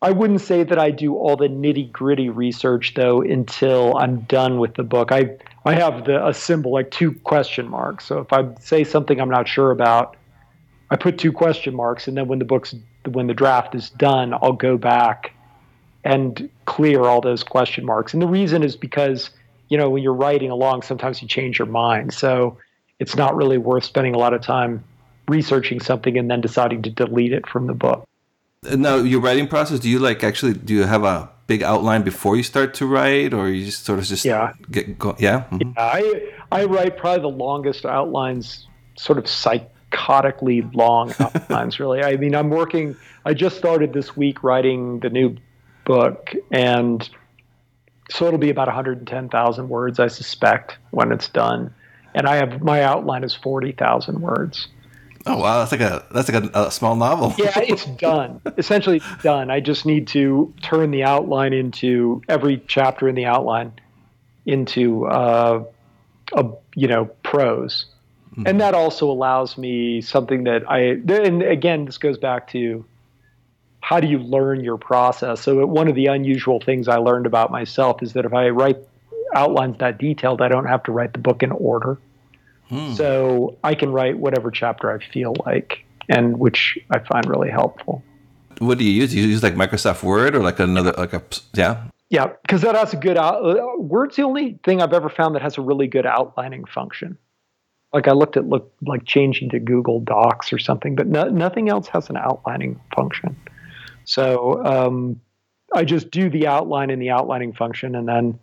I 0.00 0.10
wouldn't 0.10 0.40
say 0.40 0.62
that 0.62 0.78
I 0.78 0.90
do 0.90 1.16
all 1.16 1.36
the 1.36 1.48
nitty 1.48 1.90
gritty 1.90 2.28
research 2.28 2.94
though 2.94 3.22
until 3.22 3.96
I'm 3.96 4.20
done 4.20 4.58
with 4.58 4.74
the 4.74 4.84
book. 4.84 5.10
I 5.10 5.36
I 5.66 5.74
have 5.74 6.04
the 6.04 6.24
a 6.24 6.32
symbol 6.32 6.72
like 6.72 6.92
two 6.92 7.12
question 7.12 7.68
marks. 7.68 8.06
So 8.06 8.20
if 8.20 8.32
I 8.32 8.48
say 8.60 8.84
something 8.84 9.20
I'm 9.20 9.28
not 9.28 9.48
sure 9.48 9.72
about, 9.72 10.16
I 10.90 10.96
put 10.96 11.18
two 11.18 11.32
question 11.32 11.74
marks, 11.74 12.06
and 12.06 12.16
then 12.16 12.28
when 12.28 12.38
the 12.38 12.44
book's 12.44 12.72
when 13.04 13.26
the 13.26 13.34
draft 13.34 13.74
is 13.74 13.90
done, 13.90 14.32
I'll 14.32 14.52
go 14.52 14.78
back 14.78 15.32
and 16.04 16.48
clear 16.66 17.02
all 17.02 17.20
those 17.20 17.42
question 17.42 17.84
marks. 17.84 18.12
And 18.12 18.22
the 18.22 18.28
reason 18.28 18.62
is 18.62 18.76
because 18.76 19.30
you 19.68 19.76
know 19.76 19.90
when 19.90 20.04
you're 20.04 20.14
writing 20.14 20.52
along, 20.52 20.82
sometimes 20.82 21.20
you 21.20 21.26
change 21.26 21.58
your 21.58 21.66
mind. 21.66 22.14
So 22.14 22.58
it's 23.00 23.16
not 23.16 23.34
really 23.34 23.58
worth 23.58 23.84
spending 23.84 24.14
a 24.14 24.18
lot 24.18 24.34
of 24.34 24.42
time 24.42 24.84
researching 25.26 25.80
something 25.80 26.16
and 26.16 26.30
then 26.30 26.40
deciding 26.40 26.82
to 26.82 26.90
delete 26.90 27.32
it 27.32 27.48
from 27.48 27.66
the 27.66 27.74
book. 27.74 28.06
Now, 28.62 28.96
your 28.96 29.20
writing 29.20 29.48
process, 29.48 29.80
do 29.80 29.90
you 29.90 29.98
like 29.98 30.22
actually 30.22 30.54
do 30.54 30.74
you 30.74 30.84
have 30.84 31.02
a 31.02 31.28
big 31.46 31.62
outline 31.62 32.02
before 32.02 32.36
you 32.36 32.42
start 32.42 32.74
to 32.74 32.86
write 32.86 33.32
or 33.32 33.48
you 33.48 33.64
just 33.64 33.84
sort 33.84 33.98
of 33.98 34.04
just 34.04 34.24
yeah 34.24 34.52
get 34.70 34.98
go, 34.98 35.14
yeah? 35.18 35.44
Mm-hmm. 35.50 35.70
yeah 35.70 35.72
I 35.76 36.32
I 36.52 36.64
write 36.64 36.96
probably 36.96 37.22
the 37.22 37.36
longest 37.36 37.84
outlines 37.84 38.66
sort 38.96 39.18
of 39.18 39.24
psychotically 39.24 40.74
long 40.74 41.14
outlines 41.20 41.78
really. 41.78 42.02
I 42.02 42.16
mean, 42.16 42.34
I'm 42.34 42.50
working 42.50 42.96
I 43.24 43.34
just 43.34 43.56
started 43.56 43.92
this 43.92 44.16
week 44.16 44.42
writing 44.42 45.00
the 45.00 45.10
new 45.10 45.36
book 45.84 46.34
and 46.50 47.08
so 48.08 48.26
it'll 48.26 48.38
be 48.38 48.50
about 48.50 48.68
110,000 48.68 49.68
words 49.68 49.98
I 49.98 50.06
suspect 50.06 50.78
when 50.90 51.10
it's 51.10 51.28
done. 51.28 51.74
And 52.14 52.26
I 52.26 52.36
have 52.36 52.62
my 52.62 52.82
outline 52.82 53.24
is 53.24 53.34
40,000 53.34 54.20
words. 54.20 54.68
Oh 55.26 55.38
wow, 55.38 55.58
that's 55.58 55.72
like 55.72 55.80
a 55.80 56.04
that's 56.12 56.30
like 56.30 56.44
a, 56.44 56.66
a 56.66 56.70
small 56.70 56.94
novel. 56.94 57.34
yeah, 57.36 57.58
it's 57.58 57.84
done. 57.98 58.40
Essentially, 58.56 58.98
it's 58.98 59.22
done. 59.22 59.50
I 59.50 59.60
just 59.60 59.84
need 59.84 60.06
to 60.08 60.54
turn 60.62 60.92
the 60.92 61.02
outline 61.02 61.52
into 61.52 62.22
every 62.28 62.62
chapter 62.68 63.08
in 63.08 63.14
the 63.16 63.26
outline 63.26 63.72
into 64.46 65.06
uh, 65.06 65.64
a 66.32 66.50
you 66.76 66.86
know 66.86 67.06
prose, 67.24 67.86
mm-hmm. 68.32 68.46
and 68.46 68.60
that 68.60 68.74
also 68.74 69.10
allows 69.10 69.58
me 69.58 70.00
something 70.00 70.44
that 70.44 70.70
I. 70.70 70.80
And 70.80 71.42
again, 71.42 71.86
this 71.86 71.98
goes 71.98 72.18
back 72.18 72.48
to 72.52 72.84
how 73.80 74.00
do 74.00 74.06
you 74.06 74.18
learn 74.18 74.64
your 74.64 74.78
process. 74.78 75.40
So 75.40 75.64
one 75.66 75.88
of 75.88 75.94
the 75.94 76.06
unusual 76.06 76.60
things 76.60 76.88
I 76.88 76.96
learned 76.96 77.26
about 77.26 77.50
myself 77.50 78.02
is 78.02 78.14
that 78.14 78.24
if 78.24 78.34
I 78.34 78.48
write 78.48 78.78
outlines 79.34 79.78
that 79.78 79.98
detailed, 79.98 80.40
I 80.40 80.48
don't 80.48 80.66
have 80.66 80.82
to 80.84 80.92
write 80.92 81.12
the 81.12 81.18
book 81.18 81.42
in 81.42 81.52
order. 81.52 81.98
Hmm. 82.68 82.94
So 82.94 83.56
I 83.62 83.74
can 83.74 83.92
write 83.92 84.18
whatever 84.18 84.50
chapter 84.50 84.90
I 84.90 85.04
feel 85.04 85.34
like, 85.44 85.84
and 86.08 86.38
which 86.38 86.78
I 86.90 86.98
find 86.98 87.28
really 87.28 87.50
helpful. 87.50 88.02
What 88.58 88.78
do 88.78 88.84
you 88.84 88.90
use? 88.90 89.10
Do 89.10 89.20
you 89.20 89.26
use 89.26 89.42
like 89.42 89.54
Microsoft 89.54 90.02
Word 90.02 90.34
or 90.34 90.42
like 90.42 90.58
another 90.58 90.92
like 90.92 91.12
a 91.12 91.22
yeah? 91.54 91.84
Yeah, 92.08 92.28
because 92.42 92.62
that 92.62 92.74
has 92.74 92.92
a 92.92 92.96
good 92.96 93.18
out. 93.18 93.44
Uh, 93.44 93.78
Word's 93.78 94.16
the 94.16 94.22
only 94.22 94.58
thing 94.64 94.80
I've 94.80 94.92
ever 94.92 95.08
found 95.08 95.34
that 95.34 95.42
has 95.42 95.58
a 95.58 95.60
really 95.60 95.88
good 95.88 96.06
outlining 96.06 96.64
function. 96.64 97.18
Like 97.92 98.08
I 98.08 98.12
looked 98.12 98.36
at 98.36 98.48
look 98.48 98.72
like 98.82 99.04
changing 99.04 99.50
to 99.50 99.58
Google 99.58 100.00
Docs 100.00 100.52
or 100.52 100.58
something, 100.58 100.94
but 100.94 101.06
no, 101.06 101.24
nothing 101.24 101.68
else 101.68 101.88
has 101.88 102.08
an 102.10 102.16
outlining 102.16 102.80
function. 102.94 103.36
So 104.04 104.64
um, 104.64 105.20
I 105.74 105.84
just 105.84 106.10
do 106.10 106.30
the 106.30 106.46
outline 106.46 106.90
in 106.90 106.98
the 106.98 107.10
outlining 107.10 107.52
function, 107.52 107.94
and 107.94 108.08
then 108.08 108.38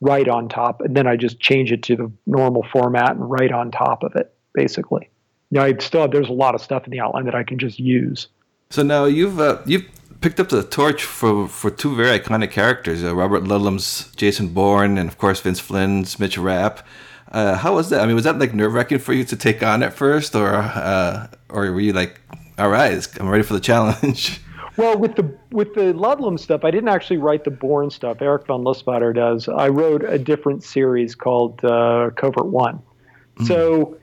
write 0.00 0.28
on 0.28 0.48
top, 0.48 0.80
and 0.80 0.96
then 0.96 1.06
I 1.06 1.16
just 1.16 1.40
change 1.40 1.72
it 1.72 1.82
to 1.84 1.96
the 1.96 2.12
normal 2.26 2.64
format 2.72 3.12
and 3.12 3.30
write 3.30 3.52
on 3.52 3.70
top 3.70 4.02
of 4.02 4.14
it, 4.16 4.34
basically. 4.52 5.10
Now, 5.50 5.62
I 5.62 5.76
still 5.78 6.02
have, 6.02 6.10
there's 6.10 6.28
a 6.28 6.32
lot 6.32 6.54
of 6.54 6.60
stuff 6.60 6.84
in 6.84 6.90
the 6.90 7.00
outline 7.00 7.26
that 7.26 7.34
I 7.34 7.44
can 7.44 7.58
just 7.58 7.78
use. 7.78 8.28
So 8.70 8.82
now 8.82 9.04
you've 9.04 9.38
uh, 9.38 9.58
you've 9.66 9.86
picked 10.20 10.40
up 10.40 10.48
the 10.48 10.64
torch 10.64 11.04
for 11.04 11.46
for 11.46 11.70
two 11.70 11.94
very 11.94 12.18
iconic 12.18 12.50
characters, 12.50 13.04
uh, 13.04 13.14
Robert 13.14 13.44
Ludlum's 13.44 14.12
Jason 14.16 14.48
Bourne, 14.48 14.98
and 14.98 15.08
of 15.08 15.18
course 15.18 15.40
Vince 15.40 15.60
Flynn's 15.60 16.18
Mitch 16.18 16.38
Rapp. 16.38 16.84
Uh, 17.30 17.56
how 17.56 17.74
was 17.74 17.90
that? 17.90 18.00
I 18.00 18.06
mean, 18.06 18.14
was 18.14 18.24
that 18.24 18.38
like 18.38 18.54
nerve 18.54 18.74
wracking 18.74 18.98
for 18.98 19.12
you 19.12 19.24
to 19.24 19.36
take 19.36 19.62
on 19.62 19.82
at 19.82 19.92
first, 19.92 20.34
or 20.34 20.54
uh, 20.54 21.28
or 21.48 21.70
were 21.72 21.80
you 21.80 21.92
like, 21.92 22.20
all 22.58 22.68
right, 22.68 23.06
I'm 23.20 23.28
ready 23.28 23.44
for 23.44 23.54
the 23.54 23.60
challenge? 23.60 24.40
Well, 24.76 24.98
with 24.98 25.14
the 25.14 25.36
with 25.52 25.74
the 25.74 25.92
Ludlum 25.92 26.38
stuff, 26.38 26.64
I 26.64 26.70
didn't 26.70 26.88
actually 26.88 27.18
write 27.18 27.44
the 27.44 27.50
Bourne 27.50 27.90
stuff. 27.90 28.20
Eric 28.20 28.46
Van 28.48 28.60
Lustbader 28.60 29.14
does. 29.14 29.48
I 29.48 29.68
wrote 29.68 30.04
a 30.04 30.18
different 30.18 30.64
series 30.64 31.14
called 31.14 31.64
uh, 31.64 32.10
Covert 32.16 32.46
One. 32.46 32.82
Mm. 33.36 33.46
So 33.46 33.96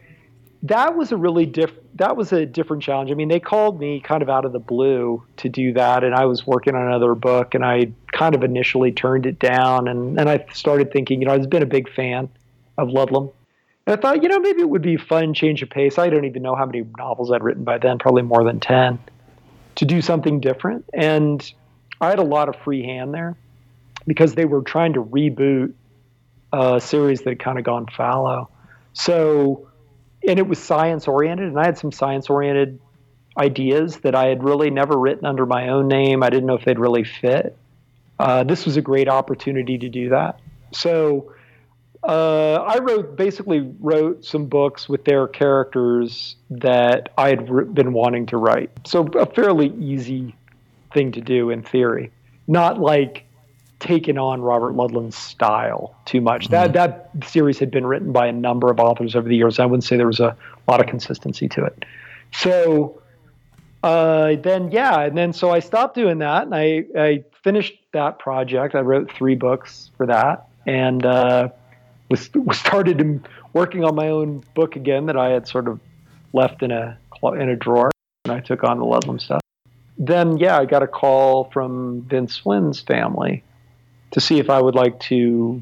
that 0.64 0.96
was 0.96 1.12
a 1.12 1.18
really 1.18 1.46
diff. 1.46 1.72
That 1.96 2.16
was 2.16 2.32
a 2.32 2.46
different 2.46 2.84
challenge. 2.84 3.12
I 3.12 3.16
mean, 3.16 3.28
they 3.28 3.40
called 3.40 3.82
me 3.82 4.00
kind 4.00 4.24
of 4.24 4.30
out 4.30 4.46
of 4.46 4.54
the 4.54 4.60
blue 4.60 5.22
to 5.38 5.50
do 5.50 5.74
that, 5.74 6.06
and 6.06 6.16
I 6.16 6.26
was 6.26 6.48
working 6.48 6.74
on 6.74 6.88
another 6.88 7.16
book, 7.16 7.54
and 7.54 7.66
I 7.66 7.92
kind 8.14 8.34
of 8.34 8.44
initially 8.44 8.94
turned 8.94 9.26
it 9.26 9.40
down, 9.40 9.90
and 9.90 10.18
and 10.18 10.30
I 10.30 10.46
started 10.54 10.94
thinking, 10.94 11.20
you 11.20 11.28
know, 11.28 11.34
I've 11.34 11.50
been 11.50 11.64
a 11.64 11.68
big 11.68 11.94
fan 11.94 12.30
of 12.78 12.90
Ludlum. 12.90 13.32
And 13.88 13.98
I 13.98 14.02
thought, 14.02 14.24
you 14.24 14.30
know, 14.30 14.40
maybe 14.40 14.62
it 14.62 14.70
would 14.70 14.84
be 14.84 14.96
fun 14.96 15.34
change 15.34 15.64
of 15.64 15.70
pace. 15.70 15.98
I 15.98 16.10
don't 16.10 16.24
even 16.24 16.44
know 16.44 16.56
how 16.56 16.68
many 16.68 16.86
novels 16.98 17.32
I'd 17.32 17.44
written 17.44 17.64
by 17.64 17.80
then, 17.80 17.98
probably 17.98 18.22
more 18.22 18.44
than 18.44 18.60
10 18.60 19.00
to 19.76 19.86
do 19.86 20.02
something 20.02 20.40
different. 20.40 20.86
And 20.94 21.54
I 22.00 22.10
had 22.10 22.20
a 22.20 22.24
lot 22.24 22.50
of 22.50 22.56
free 22.58 22.84
hand 22.84 23.14
there 23.14 23.36
because 24.08 24.36
they 24.36 24.46
were 24.46 24.62
trying 24.62 24.94
to 24.94 25.04
reboot 25.04 25.74
a 26.54 26.82
series 26.82 27.22
that 27.22 27.30
had 27.30 27.40
kind 27.40 27.58
of 27.58 27.64
gone 27.64 27.86
fallow. 27.96 28.50
So, 28.94 29.68
and 30.28 30.38
it 30.38 30.48
was 30.48 30.60
science 30.60 31.08
oriented, 31.08 31.48
and 31.48 31.60
I 31.60 31.66
had 31.66 31.78
some 31.78 31.92
science 31.92 32.30
oriented 32.30 32.80
ideas 33.38 33.98
that 34.00 34.16
I 34.16 34.26
had 34.26 34.44
really 34.44 34.70
never 34.70 34.98
written 34.98 35.26
under 35.26 35.46
my 35.46 35.70
own 35.70 35.88
name. 35.88 36.24
I 36.24 36.30
didn't 36.30 36.48
know 36.48 36.56
if 36.56 36.66
they'd 36.66 36.80
really 36.80 37.06
fit. 37.06 37.58
Uh, 38.20 38.44
this 38.44 38.66
was 38.66 38.78
a 38.78 38.82
great 38.82 39.08
opportunity 39.08 39.78
to 39.78 39.90
do 39.90 40.10
that. 40.10 40.40
So, 40.74 41.34
uh, 42.04 42.54
I 42.56 42.80
wrote 42.80 43.16
basically 43.16 43.60
wrote 43.80 44.26
some 44.26 44.48
books 44.48 44.90
with 44.90 45.06
their 45.06 45.28
characters 45.28 46.36
that 46.50 47.10
I 47.18 47.30
had 47.30 47.50
re- 47.50 47.66
been 47.66 47.94
wanting 47.94 48.26
to 48.28 48.38
write. 48.38 48.72
So 48.86 49.06
a 49.20 49.26
fairly 49.26 49.68
easy 49.80 50.36
thing 50.94 51.12
to 51.12 51.22
do 51.22 51.52
in 51.52 51.62
theory, 51.62 52.12
not 52.48 52.80
like 52.80 53.26
taken 53.80 54.18
on 54.18 54.42
Robert 54.42 54.74
Ludlum's 54.74 55.16
style 55.16 55.96
too 56.06 56.22
much. 56.22 56.46
Mm-hmm. 56.46 56.74
That 56.74 57.12
that 57.12 57.30
series 57.30 57.60
had 57.60 57.70
been 57.70 57.86
written 57.86 58.12
by 58.12 58.28
a 58.28 58.34
number 58.34 58.72
of 58.72 58.80
authors 58.80 59.16
over 59.16 59.30
the 59.30 59.36
years. 59.36 59.60
I 59.60 59.66
wouldn't 59.66 59.84
say 59.84 59.96
there 59.98 60.08
was 60.08 60.20
a 60.20 60.36
lot 60.68 60.80
of 60.80 60.88
consistency 60.88 61.48
to 61.50 61.66
it. 61.66 61.86
So 62.34 63.00
uh, 63.84 64.38
then 64.38 64.72
yeah, 64.72 65.02
and 65.02 65.16
then 65.16 65.34
so 65.34 65.52
I 65.52 65.60
stopped 65.60 65.94
doing 65.94 66.18
that, 66.20 66.44
and 66.44 66.56
I 66.56 66.86
I 66.98 67.24
finished 67.44 67.76
that 67.94 68.18
project. 68.18 68.74
I 68.74 68.80
wrote 68.80 69.12
three 69.12 69.36
books 69.36 69.92
for 69.98 70.08
that, 70.08 70.48
and. 70.66 71.06
Uh, 71.06 71.50
was, 72.12 72.30
was 72.36 72.60
started 72.60 73.28
working 73.54 73.84
on 73.84 73.96
my 73.96 74.10
own 74.10 74.44
book 74.54 74.76
again 74.76 75.08
that 75.08 75.18
I 75.18 75.30
had 75.30 75.48
sort 75.48 75.68
of 75.68 75.80
left 76.34 76.62
in 76.62 76.72
a 76.72 76.98
in 77.24 77.50
a 77.50 77.56
drawer, 77.56 77.92
and 78.26 78.34
I 78.34 78.40
took 78.40 78.64
on 78.64 78.80
the 78.80 78.86
Ludlum 78.86 79.22
stuff. 79.22 79.42
Then, 79.98 80.38
yeah, 80.38 80.58
I 80.58 80.66
got 80.66 80.82
a 80.82 80.88
call 80.88 81.46
from 81.52 82.02
Vince 82.10 82.38
Flynn's 82.38 82.82
family 82.82 83.44
to 84.12 84.20
see 84.20 84.40
if 84.40 84.50
I 84.50 84.60
would 84.60 84.74
like 84.74 85.00
to 85.02 85.62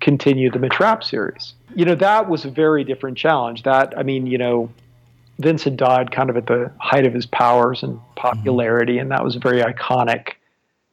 continue 0.00 0.50
the 0.50 0.58
Mitch 0.58 0.80
Rapp 0.80 1.04
series. 1.04 1.54
You 1.76 1.84
know, 1.84 1.94
that 1.94 2.28
was 2.28 2.44
a 2.44 2.50
very 2.50 2.82
different 2.82 3.16
challenge. 3.16 3.62
That, 3.62 3.96
I 3.96 4.02
mean, 4.02 4.26
you 4.26 4.38
know, 4.38 4.70
Vince 5.38 5.62
had 5.62 5.76
died 5.76 6.10
kind 6.10 6.28
of 6.28 6.36
at 6.36 6.46
the 6.46 6.72
height 6.78 7.06
of 7.06 7.14
his 7.14 7.26
powers 7.26 7.84
and 7.84 7.94
mm-hmm. 7.94 8.14
popularity, 8.16 8.98
and 8.98 9.10
that 9.12 9.22
was 9.22 9.36
a 9.36 9.38
very 9.38 9.62
iconic 9.62 10.32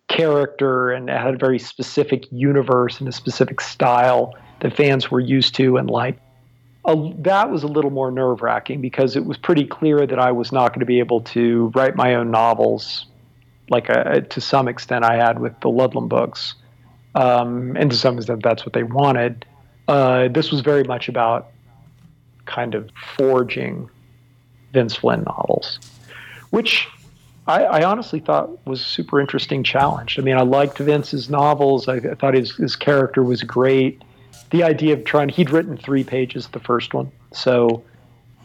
character 0.07 0.91
and 0.91 1.09
had 1.09 1.33
a 1.33 1.37
very 1.37 1.59
specific 1.59 2.31
universe 2.31 2.99
and 2.99 3.09
a 3.09 3.11
specific 3.11 3.59
style 3.59 4.35
that 4.59 4.75
fans 4.75 5.11
were 5.11 5.19
used 5.19 5.55
to 5.55 5.77
and 5.77 5.89
liked. 5.89 6.19
That 6.85 7.49
was 7.51 7.63
a 7.63 7.67
little 7.67 7.91
more 7.91 8.11
nerve 8.11 8.41
wracking 8.41 8.79
because 8.79 9.17
it 9.17 9.25
was 9.25 9.37
pretty 9.37 9.65
clear 9.65 10.07
that 10.07 10.19
I 10.19 10.31
was 10.31 10.51
not 10.51 10.69
going 10.69 10.79
to 10.79 10.85
be 10.85 10.99
able 10.99 11.21
to 11.21 11.71
write 11.75 11.95
my 11.95 12.15
own 12.15 12.31
novels, 12.31 13.07
like 13.69 13.89
a, 13.89 14.09
uh, 14.09 14.19
to 14.21 14.39
some 14.39 14.69
extent 14.69 15.03
I 15.03 15.17
had 15.17 15.39
with 15.39 15.59
the 15.59 15.67
Ludlum 15.67 16.07
books, 16.07 16.55
um, 17.13 17.75
and 17.75 17.91
to 17.91 17.97
some 17.97 18.17
extent 18.17 18.41
that's 18.41 18.65
what 18.65 18.71
they 18.71 18.83
wanted. 18.83 19.45
Uh, 19.89 20.29
this 20.29 20.49
was 20.49 20.61
very 20.61 20.83
much 20.85 21.09
about 21.09 21.49
kind 22.45 22.73
of 22.73 22.89
forging 23.17 23.89
Vince 24.71 24.95
Flynn 24.95 25.23
novels, 25.23 25.79
which 26.51 26.87
I, 27.47 27.63
I, 27.63 27.83
honestly 27.83 28.19
thought 28.21 28.65
was 28.65 28.81
a 28.81 28.85
super 28.85 29.19
interesting 29.19 29.63
challenge. 29.63 30.17
I 30.19 30.21
mean, 30.21 30.37
I 30.37 30.41
liked 30.41 30.77
Vince's 30.77 31.29
novels. 31.29 31.89
I, 31.89 31.95
I 31.95 32.15
thought 32.15 32.33
his, 32.33 32.55
his 32.55 32.75
character 32.77 33.23
was 33.23 33.43
great 33.43 34.01
the 34.51 34.63
idea 34.63 34.93
of 34.93 35.03
trying 35.03 35.29
he'd 35.29 35.49
written 35.49 35.77
three 35.77 36.03
pages 36.03 36.47
the 36.47 36.59
first 36.59 36.93
one. 36.93 37.11
So 37.33 37.83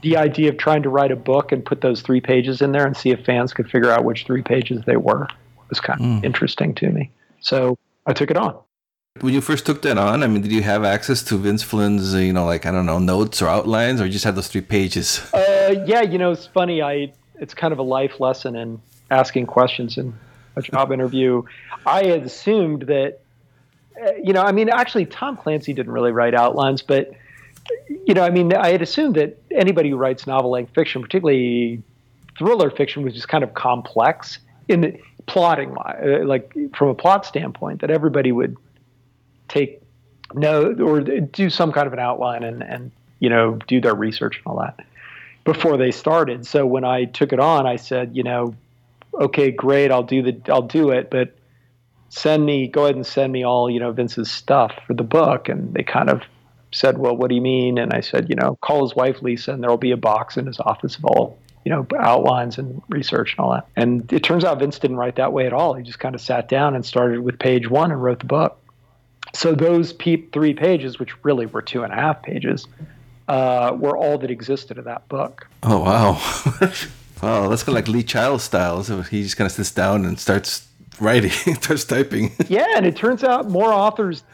the 0.03 0.17
idea 0.17 0.51
of 0.51 0.59
trying 0.59 0.83
to 0.83 0.89
write 0.89 1.13
a 1.13 1.17
book 1.17 1.53
and 1.53 1.65
put 1.65 1.81
those 1.81 2.03
three 2.03 2.21
pages 2.21 2.61
in 2.61 2.73
there 2.73 2.87
and 2.87 2.97
see 2.97 3.11
if 3.11 3.25
fans 3.25 3.53
could 3.53 3.71
figure 3.71 3.91
out 3.91 4.05
which 4.05 4.25
three 4.25 4.43
pages 4.43 4.85
they 4.85 4.97
were 4.97 5.29
was 5.69 5.81
kind 5.81 6.01
of 6.01 6.07
mm. 6.07 6.25
interesting 6.25 6.75
to 6.77 6.91
me. 6.91 7.11
So 7.41 7.79
i 8.07 8.13
took 8.13 8.31
it 8.31 8.37
on. 8.37 8.59
When 9.21 9.35
you 9.35 9.41
first 9.41 9.67
took 9.67 9.83
that 9.83 9.99
on 9.99 10.23
i 10.23 10.27
mean 10.27 10.43
did 10.43 10.51
you 10.51 10.63
have 10.63 10.85
access 10.85 11.23
to 11.25 11.37
vince 11.37 11.63
flynn's 11.63 12.15
you 12.15 12.33
know 12.33 12.47
like 12.47 12.65
i 12.65 12.71
don't 12.71 12.87
know 12.87 12.99
notes 12.99 13.43
or 13.43 13.47
outlines 13.47 14.01
or 14.01 14.07
you 14.07 14.13
just 14.13 14.25
had 14.25 14.35
those 14.35 14.49
three 14.49 14.63
pages? 14.63 15.21
Uh, 15.35 15.85
yeah 15.87 16.01
you 16.01 16.19
know 16.19 16.33
it's 16.33 16.47
funny 16.47 16.81
i 16.83 17.13
it's 17.39 17.53
kind 17.53 17.73
of 17.73 17.79
a 17.79 17.83
life 17.83 18.21
lesson 18.21 18.57
in 18.57 18.81
asking 19.11 19.47
questions 19.47 19.99
in 19.99 20.15
a 20.57 20.63
job 20.63 20.93
interview, 20.93 21.43
I 21.87 22.05
had 22.05 22.23
assumed 22.25 22.83
that, 22.83 23.19
uh, 23.21 23.22
you 24.23 24.33
know, 24.33 24.43
I 24.43 24.53
mean, 24.53 24.69
actually, 24.69 25.07
Tom 25.07 25.37
Clancy 25.37 25.73
didn't 25.73 25.93
really 25.93 26.13
write 26.13 26.35
outlines, 26.35 26.83
but, 26.83 27.13
you 27.89 28.15
know, 28.15 28.23
I 28.23 28.31
mean, 28.31 28.53
I 28.55 28.71
had 28.71 28.83
assumed 28.83 29.17
that 29.17 29.39
anybody 29.51 29.91
who 29.91 29.97
writes 29.97 30.27
novel 30.27 30.51
length 30.51 30.75
fiction, 30.75 31.03
particularly 31.03 31.83
thriller 32.39 32.71
fiction, 32.71 33.03
was 33.03 33.15
just 33.15 33.29
kind 33.29 33.45
of 33.45 33.55
complex 33.55 34.39
in 34.69 34.81
the 34.81 34.99
plotting, 35.27 35.77
uh, 35.77 36.25
like 36.25 36.53
from 36.75 36.89
a 36.89 36.95
plot 36.95 37.27
standpoint, 37.27 37.81
that 37.81 37.91
everybody 37.91 38.33
would 38.33 38.57
take 39.49 39.83
note 40.35 40.81
or 40.81 41.01
do 41.01 41.51
some 41.51 41.73
kind 41.73 41.87
of 41.87 41.93
an 41.93 41.99
outline 41.99 42.43
and, 42.43 42.63
and, 42.63 42.91
you 43.21 43.29
know, 43.29 43.59
do 43.67 43.81
their 43.81 43.95
research 43.95 44.39
and 44.39 44.47
all 44.47 44.59
that 44.59 44.85
before 45.45 45.77
they 45.77 45.91
started. 45.91 46.47
So 46.47 46.67
when 46.67 46.85
I 46.85 47.05
took 47.05 47.33
it 47.33 47.41
on, 47.41 47.67
I 47.67 47.77
said, 47.77 48.17
you 48.17 48.23
know, 48.23 48.55
okay, 49.15 49.51
great, 49.51 49.91
I'll 49.91 50.03
do 50.03 50.23
the, 50.23 50.41
I'll 50.53 50.63
do 50.63 50.91
it, 50.91 51.11
but 51.11 51.35
send 52.13 52.45
me, 52.45 52.69
go 52.69 52.85
ahead 52.85 52.95
and 52.95 53.07
send 53.07 53.33
me 53.33 53.43
all, 53.43 53.71
you 53.71 53.81
know, 53.81 53.91
Vince's 53.91 54.31
stuff 54.31 54.73
for 54.87 54.93
the 54.93 55.03
book. 55.03 55.49
And 55.49 55.73
they 55.73 55.83
kind 55.83 56.11
of 56.11 56.21
said, 56.71 56.99
well, 56.99 57.17
what 57.17 57.31
do 57.31 57.35
you 57.35 57.41
mean? 57.41 57.79
And 57.79 57.95
I 57.95 58.01
said, 58.01 58.29
you 58.29 58.37
know, 58.37 58.59
call 58.61 58.83
his 58.83 58.95
wife 58.95 59.23
Lisa, 59.23 59.53
and 59.53 59.63
there'll 59.63 59.79
be 59.79 59.93
a 59.93 59.97
box 59.97 60.37
in 60.37 60.47
his 60.47 60.61
office 60.61 60.97
of 60.97 61.07
all, 61.07 61.39
you 61.65 61.73
know, 61.73 61.87
outlines 61.99 62.59
and 62.59 62.83
research 62.91 63.35
and 63.37 63.41
all 63.41 63.53
that. 63.53 63.67
And 63.77 64.13
it 64.13 64.23
turns 64.23 64.45
out 64.45 64.59
Vince 64.59 64.79
didn't 64.79 64.99
write 64.99 65.17
that 65.17 65.33
way 65.33 65.47
at 65.47 65.55
all. 65.55 65.73
He 65.73 65.83
just 65.83 66.01
kind 66.01 66.15
of 66.15 66.21
sat 66.21 66.49
down 66.51 66.75
and 66.75 66.85
started 66.85 67.21
with 67.21 67.39
page 67.39 67.71
one 67.71 67.91
and 67.91 68.03
wrote 68.03 68.19
the 68.19 68.27
book. 68.27 68.59
So 69.35 69.55
those 69.55 69.95
pe- 69.95 70.27
three 70.33 70.53
pages, 70.53 70.99
which 70.99 71.25
really 71.25 71.47
were 71.47 71.63
two 71.63 71.83
and 71.83 71.95
a 71.95 71.97
half 71.97 72.23
pages, 72.23 72.67
uh, 73.29 73.75
were 73.79 73.97
all 73.97 74.19
that 74.19 74.31
existed 74.31 74.77
of 74.77 74.85
that 74.85 75.09
book. 75.09 75.47
Oh 75.63 75.79
wow, 75.79 76.13
wow, 77.23 77.49
that's 77.49 77.63
kind 77.63 77.71
of 77.71 77.87
like 77.87 77.89
Lee 77.89 78.03
Child 78.03 78.43
style. 78.43 78.85
So 78.85 79.01
he 79.01 79.23
just 79.23 79.39
kind 79.39 79.47
of 79.47 79.53
sits 79.53 79.71
down 79.71 80.05
and 80.05 80.21
starts 80.21 80.69
writing, 81.01 81.31
starts 81.61 81.85
typing. 81.85 82.33
yeah, 82.49 82.67
and 82.77 82.87
it 82.87 82.97
turns 82.97 83.25
out 83.25 83.51
more 83.51 83.73
authors 83.73 84.25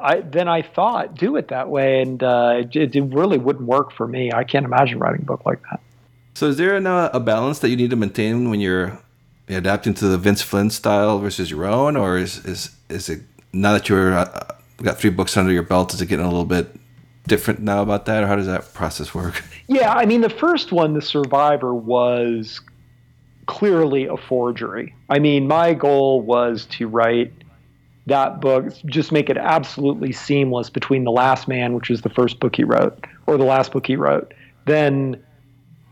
I, 0.00 0.20
than 0.20 0.48
I 0.48 0.62
thought 0.62 1.14
do 1.14 1.36
it 1.36 1.48
that 1.48 1.68
way, 1.68 2.02
and 2.02 2.22
uh, 2.22 2.64
it, 2.72 2.96
it, 2.96 3.04
really 3.04 3.38
wouldn't 3.38 3.66
work 3.66 3.92
for 3.92 4.06
me. 4.06 4.32
I 4.32 4.44
can't 4.44 4.64
imagine 4.64 4.98
writing 4.98 5.22
a 5.22 5.24
book 5.24 5.46
like 5.46 5.62
that. 5.70 5.80
So, 6.34 6.48
is 6.48 6.56
there 6.56 6.76
a, 6.76 7.10
a 7.12 7.20
balance 7.20 7.60
that 7.60 7.68
you 7.68 7.76
need 7.76 7.90
to 7.90 7.96
maintain 7.96 8.50
when 8.50 8.60
you're 8.60 8.98
adapting 9.48 9.94
to 9.94 10.08
the 10.08 10.18
Vince 10.18 10.42
Flynn 10.42 10.70
style 10.70 11.18
versus 11.18 11.50
your 11.50 11.66
own, 11.66 11.96
or 11.96 12.18
is 12.18 12.44
is 12.44 12.70
is 12.88 13.08
it 13.08 13.20
now 13.52 13.72
that 13.72 13.88
you're 13.88 14.14
uh, 14.14 14.54
got 14.78 14.98
three 14.98 15.10
books 15.10 15.36
under 15.36 15.52
your 15.52 15.62
belt, 15.62 15.94
is 15.94 16.00
it 16.00 16.06
getting 16.06 16.24
a 16.24 16.28
little 16.28 16.44
bit 16.44 16.74
different 17.26 17.60
now 17.60 17.82
about 17.82 18.06
that, 18.06 18.24
or 18.24 18.26
how 18.26 18.36
does 18.36 18.46
that 18.46 18.72
process 18.74 19.14
work? 19.14 19.42
Yeah, 19.68 19.92
I 19.92 20.06
mean, 20.06 20.20
the 20.20 20.30
first 20.30 20.72
one, 20.72 20.94
The 20.94 21.02
Survivor, 21.02 21.74
was 21.74 22.60
clearly 23.46 24.06
a 24.06 24.16
forgery. 24.16 24.94
I 25.08 25.18
mean, 25.18 25.46
my 25.46 25.74
goal 25.74 26.20
was 26.20 26.66
to 26.66 26.86
write 26.86 27.32
that 28.06 28.40
book, 28.40 28.72
just 28.86 29.12
make 29.12 29.30
it 29.30 29.36
absolutely 29.36 30.12
seamless 30.12 30.70
between 30.70 31.04
The 31.04 31.12
Last 31.12 31.46
Man, 31.46 31.74
which 31.74 31.88
was 31.88 32.02
the 32.02 32.08
first 32.08 32.40
book 32.40 32.56
he 32.56 32.64
wrote, 32.64 33.06
or 33.26 33.36
the 33.36 33.44
last 33.44 33.72
book 33.72 33.86
he 33.86 33.96
wrote. 33.96 34.34
Then, 34.66 35.22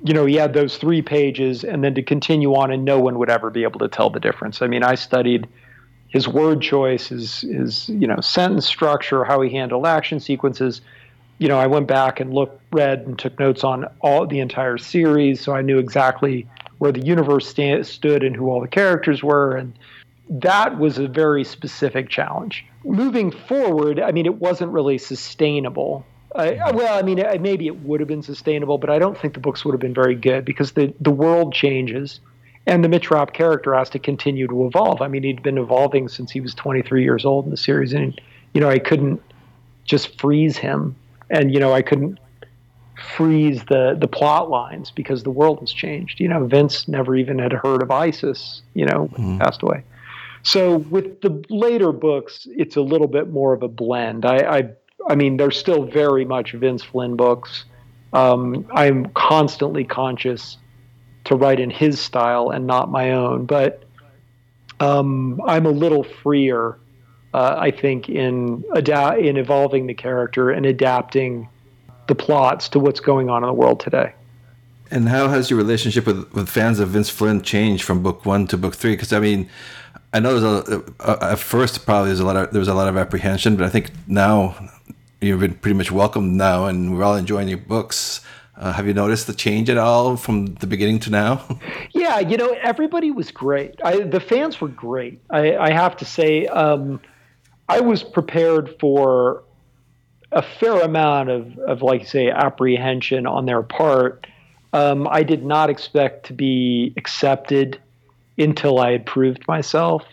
you 0.02 0.12
know, 0.12 0.26
he 0.26 0.34
had 0.34 0.52
those 0.52 0.76
three 0.76 1.02
pages, 1.02 1.62
and 1.62 1.84
then 1.84 1.94
to 1.94 2.02
continue 2.02 2.54
on, 2.54 2.72
and 2.72 2.84
no 2.84 2.98
one 2.98 3.18
would 3.18 3.30
ever 3.30 3.50
be 3.50 3.62
able 3.62 3.78
to 3.80 3.88
tell 3.88 4.10
the 4.10 4.20
difference. 4.20 4.60
I 4.60 4.66
mean, 4.66 4.82
I 4.82 4.96
studied 4.96 5.46
his 6.08 6.26
word 6.26 6.60
choice, 6.60 7.08
his, 7.08 7.42
his 7.42 7.88
you 7.88 8.08
know, 8.08 8.20
sentence 8.20 8.66
structure, 8.66 9.24
how 9.24 9.40
he 9.40 9.50
handled 9.50 9.86
action 9.86 10.18
sequences 10.18 10.80
you 11.40 11.48
know, 11.48 11.58
I 11.58 11.66
went 11.66 11.88
back 11.88 12.20
and 12.20 12.34
looked, 12.34 12.60
read, 12.70 13.00
and 13.06 13.18
took 13.18 13.38
notes 13.38 13.64
on 13.64 13.86
all 14.00 14.26
the 14.26 14.40
entire 14.40 14.76
series, 14.76 15.40
so 15.40 15.54
I 15.54 15.62
knew 15.62 15.78
exactly 15.78 16.46
where 16.80 16.92
the 16.92 17.04
universe 17.04 17.46
sta- 17.46 17.82
stood 17.84 18.24
and 18.24 18.34
who 18.34 18.50
all 18.50 18.60
the 18.60 18.68
characters 18.68 19.22
were, 19.22 19.54
and 19.54 19.72
that 20.28 20.78
was 20.78 20.98
a 20.98 21.06
very 21.06 21.44
specific 21.44 22.08
challenge. 22.08 22.64
Moving 22.84 23.30
forward, 23.30 24.00
I 24.00 24.12
mean, 24.12 24.26
it 24.26 24.36
wasn't 24.36 24.72
really 24.72 24.98
sustainable. 24.98 26.04
I, 26.34 26.70
well, 26.72 26.98
I 26.98 27.02
mean, 27.02 27.22
maybe 27.40 27.66
it 27.66 27.80
would 27.80 28.00
have 28.00 28.08
been 28.08 28.22
sustainable, 28.22 28.78
but 28.78 28.88
I 28.88 28.98
don't 28.98 29.18
think 29.18 29.34
the 29.34 29.40
books 29.40 29.64
would 29.64 29.72
have 29.72 29.80
been 29.80 29.94
very 29.94 30.14
good 30.14 30.44
because 30.44 30.72
the 30.72 30.92
the 31.00 31.10
world 31.10 31.52
changes, 31.52 32.20
and 32.66 32.82
the 32.82 32.88
Mitch 32.88 33.10
Rapp 33.10 33.34
character 33.34 33.74
has 33.74 33.90
to 33.90 33.98
continue 33.98 34.46
to 34.48 34.66
evolve. 34.66 35.02
I 35.02 35.08
mean, 35.08 35.22
he'd 35.22 35.42
been 35.42 35.58
evolving 35.58 36.08
since 36.08 36.30
he 36.30 36.40
was 36.40 36.54
23 36.54 37.02
years 37.02 37.24
old 37.24 37.44
in 37.44 37.50
the 37.50 37.56
series, 37.56 37.92
and 37.92 38.18
you 38.54 38.60
know, 38.60 38.70
I 38.70 38.78
couldn't 38.78 39.20
just 39.84 40.20
freeze 40.20 40.56
him 40.56 40.94
and 41.30 41.54
you 41.54 41.60
know 41.60 41.72
I 41.72 41.82
couldn't 41.82 42.18
freeze 43.16 43.64
the 43.64 43.96
the 43.98 44.08
plot 44.08 44.50
lines 44.50 44.90
because 44.90 45.22
the 45.22 45.30
world 45.30 45.60
has 45.60 45.72
changed. 45.72 46.20
You 46.20 46.28
know, 46.28 46.46
Vince 46.46 46.88
never 46.88 47.16
even 47.16 47.38
had 47.38 47.52
heard 47.52 47.82
of 47.82 47.90
ISIS. 47.90 48.62
You 48.74 48.86
know, 48.86 49.08
mm-hmm. 49.12 49.38
passed 49.38 49.62
away. 49.62 49.84
So 50.42 50.78
with 50.78 51.20
the 51.20 51.44
later 51.50 51.92
books, 51.92 52.46
it's 52.50 52.76
a 52.76 52.80
little 52.80 53.06
bit 53.06 53.30
more 53.30 53.52
of 53.52 53.62
a 53.62 53.68
blend. 53.68 54.24
I 54.24 54.58
I, 54.58 54.70
I 55.08 55.14
mean, 55.14 55.36
they're 55.36 55.50
still 55.50 55.84
very 55.84 56.24
much 56.24 56.52
Vince 56.52 56.82
Flynn 56.82 57.16
books. 57.16 57.64
Um, 58.12 58.66
I'm 58.72 59.06
constantly 59.10 59.84
conscious 59.84 60.56
to 61.24 61.36
write 61.36 61.60
in 61.60 61.70
his 61.70 62.00
style 62.00 62.50
and 62.50 62.66
not 62.66 62.90
my 62.90 63.12
own, 63.12 63.46
but 63.46 63.84
um, 64.80 65.40
I'm 65.46 65.66
a 65.66 65.70
little 65.70 66.02
freer 66.02 66.78
uh, 67.32 67.56
I 67.58 67.70
think, 67.70 68.08
in 68.08 68.64
ada- 68.74 69.16
in 69.18 69.36
evolving 69.36 69.86
the 69.86 69.94
character 69.94 70.50
and 70.50 70.66
adapting 70.66 71.48
the 72.10 72.14
plots 72.16 72.68
to 72.68 72.80
what's 72.80 72.98
going 72.98 73.30
on 73.30 73.44
in 73.44 73.46
the 73.46 73.54
world 73.54 73.78
today. 73.78 74.12
And 74.90 75.08
how 75.08 75.28
has 75.28 75.48
your 75.48 75.56
relationship 75.56 76.04
with, 76.06 76.30
with 76.34 76.48
fans 76.48 76.80
of 76.80 76.88
Vince 76.88 77.08
Flynn 77.08 77.40
changed 77.40 77.84
from 77.84 78.02
book 78.02 78.26
one 78.26 78.48
to 78.48 78.58
book 78.58 78.74
three? 78.74 78.94
Because 78.94 79.12
I 79.12 79.20
mean, 79.20 79.48
I 80.12 80.18
know 80.18 80.38
there's 80.40 80.68
a, 80.68 81.32
at 81.32 81.38
first 81.38 81.86
probably 81.86 82.08
there's 82.08 82.18
a 82.18 82.26
lot 82.26 82.36
of 82.36 82.50
there 82.50 82.58
was 82.58 82.66
a 82.66 82.74
lot 82.74 82.88
of 82.88 82.96
apprehension, 82.96 83.56
but 83.56 83.64
I 83.64 83.68
think 83.68 83.92
now 84.08 84.56
you've 85.20 85.38
been 85.38 85.54
pretty 85.54 85.78
much 85.78 85.92
welcomed 85.92 86.32
now, 86.36 86.66
and 86.66 86.92
we're 86.92 87.04
all 87.04 87.14
enjoying 87.14 87.46
your 87.46 87.58
books. 87.58 88.20
Uh, 88.56 88.72
have 88.72 88.88
you 88.88 88.92
noticed 88.92 89.28
the 89.28 89.32
change 89.32 89.70
at 89.70 89.78
all 89.78 90.16
from 90.16 90.54
the 90.56 90.66
beginning 90.66 90.98
to 91.00 91.10
now? 91.10 91.46
Yeah, 91.92 92.18
you 92.20 92.36
know, 92.36 92.56
everybody 92.62 93.10
was 93.10 93.30
great. 93.30 93.78
I, 93.84 94.00
the 94.00 94.20
fans 94.20 94.60
were 94.60 94.68
great. 94.68 95.20
I, 95.28 95.56
I 95.56 95.70
have 95.72 95.96
to 95.98 96.04
say. 96.04 96.46
Um, 96.46 97.00
I 97.68 97.80
was 97.80 98.02
prepared 98.02 98.74
for 98.80 99.44
a 100.32 100.42
fair 100.42 100.80
amount 100.80 101.28
of, 101.28 101.58
of 101.58 101.82
like 101.82 102.06
say 102.06 102.30
apprehension 102.30 103.26
on 103.26 103.46
their 103.46 103.62
part. 103.62 104.26
Um, 104.72 105.08
I 105.10 105.22
did 105.22 105.44
not 105.44 105.70
expect 105.70 106.26
to 106.26 106.32
be 106.32 106.94
accepted 106.96 107.80
until 108.38 108.78
I 108.78 108.92
had 108.92 109.04
proved 109.06 109.46
myself. 109.48 110.04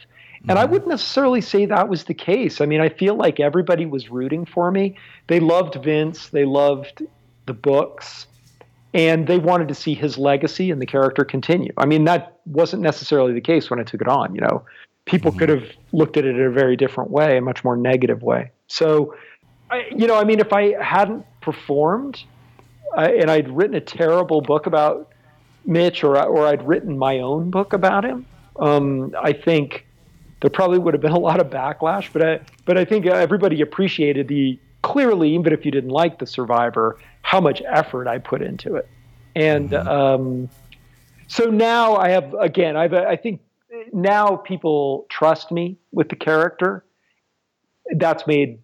And 0.42 0.50
mm-hmm. 0.50 0.58
I 0.58 0.66
wouldn't 0.66 0.90
necessarily 0.90 1.42
say 1.42 1.66
that 1.66 1.90
was 1.90 2.06
the 2.06 2.14
case. 2.14 2.62
I 2.62 2.66
mean, 2.66 2.82
I 2.82 2.90
feel 2.90 3.16
like 3.16 3.40
everybody 3.40 3.86
was 3.86 4.10
rooting 4.10 4.46
for 4.46 4.72
me. 4.72 4.98
They 5.28 5.40
loved 5.40 5.76
Vince, 5.84 6.30
they 6.30 6.46
loved 6.46 7.04
the 7.46 7.54
books, 7.54 8.28
and 8.94 9.28
they 9.28 9.38
wanted 9.38 9.68
to 9.68 9.76
see 9.76 9.94
his 9.94 10.18
legacy 10.18 10.72
and 10.72 10.82
the 10.82 10.86
character 10.86 11.24
continue. 11.24 11.72
I 11.78 11.86
mean, 11.86 12.06
that 12.06 12.40
wasn't 12.46 12.82
necessarily 12.82 13.34
the 13.34 13.42
case 13.42 13.70
when 13.70 13.80
I 13.80 13.84
took 13.84 14.02
it 14.02 14.08
on. 14.08 14.34
You 14.34 14.42
know, 14.42 14.66
people 15.06 15.32
mm-hmm. 15.32 15.40
could 15.40 15.50
have 15.50 15.64
looked 15.92 16.18
at 16.18 16.26
it 16.26 16.36
in 16.36 16.42
a 16.42 16.52
very 16.52 16.76
different 16.76 17.12
way, 17.12 17.38
a 17.38 17.42
much 17.42 17.64
more 17.64 17.76
negative 17.76 18.22
way. 18.22 18.52
So, 18.68 19.16
I, 19.70 19.88
you 19.96 20.08
know, 20.08 20.16
I 20.16 20.24
mean, 20.24 20.40
if 20.40 20.54
I 20.54 20.82
hadn't 20.82 21.26
performed 21.42 22.24
I, 22.96 23.12
and 23.12 23.30
I'd 23.30 23.50
written 23.50 23.76
a 23.76 23.82
terrible 23.82 24.42
book 24.42 24.66
about 24.66 25.12
Mitch 25.66 26.04
or, 26.04 26.22
or 26.22 26.48
I'd 26.48 26.66
written 26.66 26.98
my 26.98 27.20
own 27.20 27.52
book 27.52 27.74
about 27.74 28.06
him, 28.06 28.26
um, 28.60 29.14
I 29.22 29.34
think 29.34 29.86
there 30.42 30.50
probably 30.50 30.80
would 30.80 30.94
have 30.94 31.02
been 31.02 31.12
a 31.12 31.20
lot 31.20 31.40
of 31.40 31.48
backlash. 31.48 32.12
But 32.14 32.22
I, 32.22 32.40
but 32.66 32.78
I 32.78 32.86
think 32.86 33.06
everybody 33.06 33.62
appreciated 33.62 34.28
the 34.28 34.60
clearly, 34.84 35.34
even 35.36 35.52
if 35.52 35.66
you 35.66 35.72
didn't 35.72 35.90
like 35.90 36.20
the 36.20 36.28
Survivor, 36.28 36.98
how 37.22 37.42
much 37.42 37.62
effort 37.68 38.08
I 38.08 38.20
put 38.20 38.42
into 38.42 38.76
it. 38.76 38.88
And 39.36 39.72
mm-hmm. 39.72 39.88
um, 39.88 40.50
so 41.28 41.46
now 41.46 41.96
I 41.98 42.10
have 42.10 42.34
again, 42.36 42.78
I've 42.78 42.94
I 42.94 43.16
think 43.16 43.42
now 43.92 44.38
people 44.38 45.06
trust 45.10 45.52
me 45.52 45.78
with 45.92 46.10
the 46.10 46.16
character. 46.16 46.84
That's 47.96 48.26
made 48.28 48.60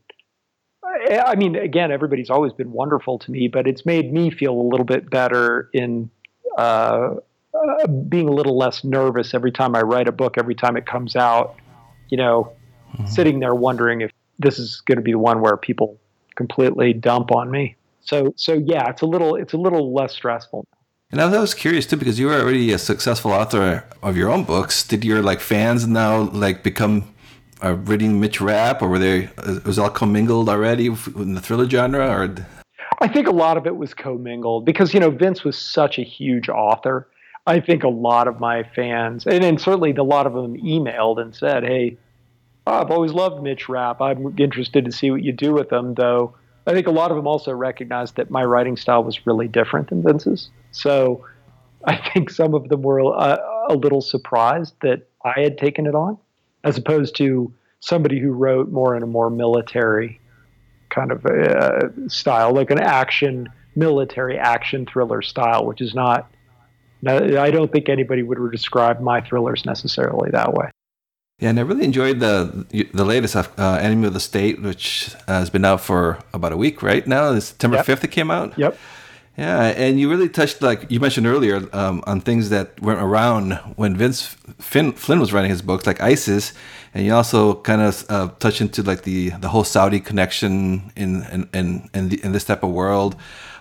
I 0.84 1.36
mean, 1.36 1.56
again, 1.56 1.92
everybody's 1.92 2.30
always 2.30 2.54
been 2.54 2.72
wonderful 2.72 3.20
to 3.20 3.32
me, 3.32 3.48
but 3.48 3.68
it's 3.68 3.86
made 3.86 4.12
me 4.12 4.30
feel 4.30 4.54
a 4.54 4.62
little 4.62 4.86
bit 4.86 5.10
better 5.10 5.70
in 5.74 6.10
uh, 6.58 7.16
uh, 7.54 7.88
being 7.88 8.28
a 8.28 8.32
little 8.32 8.58
less 8.58 8.84
nervous 8.84 9.34
every 9.34 9.52
time 9.52 9.76
I 9.76 9.82
write 9.82 10.08
a 10.08 10.12
book, 10.12 10.38
every 10.38 10.56
time 10.56 10.76
it 10.76 10.86
comes 10.86 11.16
out. 11.16 11.56
You 12.10 12.18
know, 12.18 12.54
mm-hmm. 12.94 13.06
sitting 13.08 13.40
there 13.40 13.56
wondering 13.56 14.02
if 14.02 14.12
this 14.40 14.60
is 14.60 14.82
going 14.82 14.98
to 14.98 15.02
be 15.02 15.12
the 15.12 15.20
one 15.20 15.42
where 15.42 15.58
people 15.58 16.00
completely 16.36 16.94
dump 16.94 17.32
on 17.32 17.50
me. 17.50 17.76
So, 18.02 18.34
so 18.36 18.54
yeah, 18.54 18.90
it's 18.90 19.02
a 19.02 19.06
little, 19.06 19.36
it's 19.36 19.54
a 19.54 19.58
little 19.58 19.94
less 19.94 20.14
stressful. 20.14 20.66
And 21.12 21.22
I 21.22 21.40
was 21.40 21.54
curious 21.54 21.86
too 21.86 21.96
because 21.96 22.20
you 22.20 22.26
were 22.26 22.34
already 22.40 22.74
a 22.74 22.80
successful 22.80 23.32
author 23.32 23.86
of 24.02 24.18
your 24.18 24.32
own 24.32 24.44
books. 24.44 24.86
Did 24.86 25.06
your 25.06 25.22
like 25.22 25.40
fans 25.40 25.86
now 25.86 26.22
like 26.22 26.64
become 26.64 27.13
uh, 27.64 27.76
reading 27.76 28.20
Mitch 28.20 28.42
Rapp, 28.42 28.82
or 28.82 28.90
were 28.90 29.00
they 29.00 29.28
uh, 29.38 29.60
was 29.66 29.80
all 29.80 29.90
commingled 29.90 30.50
already 30.50 30.88
in 30.88 31.34
the 31.34 31.42
thriller 31.42 31.70
genre? 31.70 32.08
Or 32.08 32.36
I 33.00 33.08
think 33.08 33.28
a 33.28 33.32
lot 33.32 33.58
of 33.58 33.66
it 33.66 33.76
was 33.76 33.94
commingled 33.94 34.66
because 34.66 34.94
you 34.94 35.00
know 35.00 35.10
Vince 35.10 35.44
was 35.44 35.58
such 35.58 35.98
a 35.98 36.04
huge 36.04 36.50
author. 36.50 37.08
I 37.46 37.60
think 37.60 37.84
a 37.84 37.90
lot 37.90 38.28
of 38.28 38.40
my 38.40 38.64
fans, 38.64 39.26
and, 39.26 39.44
and 39.44 39.60
certainly 39.60 39.92
a 39.92 40.04
lot 40.04 40.26
of 40.26 40.34
them 40.34 40.56
emailed 40.58 41.22
and 41.22 41.36
said, 41.36 41.64
"Hey, 41.64 41.98
I've 42.68 42.92
always 42.92 43.12
loved 43.12 43.42
Mitch 43.42 43.68
Rapp. 43.70 44.02
I'm 44.02 44.38
interested 44.38 44.86
to 44.86 44.92
see 44.92 45.12
what 45.12 45.24
you 45.24 45.32
do 45.32 45.54
with 45.54 45.70
them." 45.70 45.96
Though 45.96 46.36
I 46.68 46.74
think 46.74 46.88
a 46.88 46.92
lot 46.92 47.12
of 47.12 47.18
them 47.18 47.28
also 47.28 47.52
recognized 47.52 48.16
that 48.16 48.30
my 48.30 48.44
writing 48.44 48.78
style 48.78 49.04
was 49.04 49.26
really 49.26 49.48
different 49.48 49.90
than 49.90 50.04
Vince's. 50.04 50.50
So 50.72 51.26
I 51.86 51.96
think 51.96 52.30
some 52.30 52.54
of 52.54 52.70
them 52.70 52.82
were 52.82 53.02
uh, 53.14 53.38
a 53.70 53.76
little 53.76 54.02
surprised 54.02 54.74
that 54.82 55.08
I 55.26 55.40
had 55.40 55.58
taken 55.58 55.86
it 55.86 55.96
on, 55.96 56.18
as 56.64 56.78
opposed 56.78 57.16
to 57.18 57.54
somebody 57.80 58.20
who 58.20 58.32
wrote 58.32 58.72
more 58.72 58.96
in 58.96 59.04
a 59.04 59.08
more 59.08 59.30
military 59.30 60.20
kind 60.90 61.12
of 61.12 61.26
uh, 61.26 61.90
style, 62.08 62.54
like 62.54 62.72
an 62.72 62.80
action 62.80 63.50
military 63.76 64.38
action 64.38 64.86
thriller 64.86 65.22
style, 65.22 65.66
which 65.66 65.82
is 65.82 65.94
not. 65.94 66.30
I 67.06 67.52
don't 67.52 67.70
think 67.70 67.90
anybody 67.90 68.24
would 68.24 68.38
describe 68.52 69.02
my 69.02 69.20
thrillers 69.20 69.66
necessarily 69.66 70.32
that 70.32 70.54
way. 70.54 70.70
Yeah, 71.40 71.50
and 71.50 71.60
I 71.60 71.64
really 71.64 71.84
enjoyed 71.84 72.22
the 72.22 72.88
the 72.94 73.04
latest 73.04 73.36
uh, 73.36 73.46
Enemy 73.82 74.08
of 74.08 74.14
the 74.14 74.22
State, 74.22 74.62
which 74.62 75.14
has 75.28 75.50
been 75.50 75.66
out 75.66 75.82
for 75.82 76.20
about 76.34 76.54
a 76.54 76.58
week 76.58 76.82
right 76.82 77.06
now. 77.06 77.34
It's 77.34 77.48
September 77.48 77.84
fifth. 77.84 78.06
It 78.06 78.12
came 78.12 78.32
out. 78.32 78.58
Yep. 78.58 78.78
Yeah, 79.38 79.64
and 79.66 80.00
you 80.00 80.12
really 80.12 80.30
touched, 80.30 80.62
like 80.62 80.92
you 80.92 81.00
mentioned 81.00 81.26
earlier, 81.26 81.68
um, 81.74 82.04
on 82.06 82.22
things 82.22 82.50
that 82.50 82.80
weren't 82.80 83.02
around 83.02 83.54
when 83.78 83.98
Vince 83.98 84.36
Finn, 84.60 84.92
Flynn 84.92 85.20
was 85.20 85.34
writing 85.34 85.50
his 85.50 85.64
books, 85.64 85.88
like 85.88 86.00
ISIS, 86.02 86.54
and 86.94 87.04
you 87.04 87.16
also 87.16 87.56
kind 87.56 87.82
of 87.82 88.06
uh, 88.10 88.28
touch 88.38 88.62
into 88.62 88.84
like 88.84 89.02
the 89.04 89.30
the 89.32 89.50
whole 89.50 89.64
Saudi 89.64 90.00
connection 90.00 90.92
in 90.96 91.24
in 91.24 91.50
in, 91.52 91.90
in, 91.96 92.10
the, 92.10 92.24
in 92.24 92.32
this 92.32 92.44
type 92.44 92.62
of 92.62 92.70
world. 92.70 93.16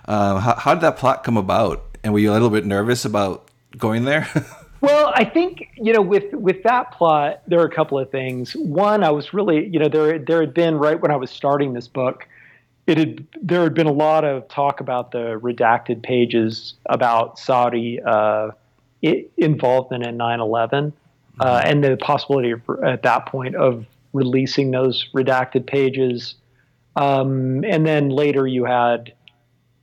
Uh, 0.05 0.39
how, 0.41 0.55
how 0.57 0.75
did 0.75 0.83
that 0.83 0.99
plot 0.99 1.25
come 1.25 1.39
about? 1.39 1.83
And 2.05 2.13
were 2.13 2.19
you 2.19 2.33
a 2.33 2.35
little 2.35 2.51
bit 2.51 2.67
nervous 2.67 3.07
about 3.07 3.49
going 3.79 4.05
there? 4.05 4.29
well, 4.83 5.11
I 5.15 5.25
think 5.25 5.71
you 5.77 5.95
know 5.95 6.03
with 6.03 6.35
with 6.35 6.63
that 6.65 6.93
plot, 6.93 7.41
there 7.47 7.61
are 7.61 7.67
a 7.67 7.75
couple 7.75 7.99
of 7.99 8.11
things. 8.11 8.53
One, 8.57 9.03
I 9.03 9.11
was 9.11 9.33
really 9.33 9.69
you 9.69 9.79
know 9.79 9.89
there 9.89 10.19
there 10.19 10.41
had 10.41 10.53
been 10.53 10.77
right 10.77 11.01
when 11.01 11.11
I 11.11 11.17
was 11.17 11.31
starting 11.31 11.73
this 11.73 11.89
book 11.89 12.29
it 12.87 12.99
had 12.99 13.27
there 13.41 13.63
had 13.63 13.75
been 13.75 13.87
a 13.87 13.93
lot 13.93 14.25
of 14.25 14.47
talk 14.49 14.81
about 14.81 15.13
the 15.13 15.39
redacted 15.41 16.03
pages 16.03 16.75
about 16.87 17.39
Saudi 17.39 18.01
uh, 18.03 18.51
involvement 19.37 20.05
in 20.05 20.19
9/11, 20.19 20.93
uh, 21.41 21.61
mm-hmm. 21.61 21.69
and 21.69 21.85
the 21.85 21.97
possibility 21.97 22.51
of, 22.51 22.61
at 22.85 23.03
that 23.03 23.27
point 23.27 23.55
of 23.55 23.87
releasing 24.13 24.71
those 24.71 25.09
redacted 25.15 25.67
pages. 25.67 26.35
Um, 26.97 27.65
and 27.65 27.87
then 27.87 28.11
later 28.11 28.47
you 28.47 28.65
had 28.65 29.15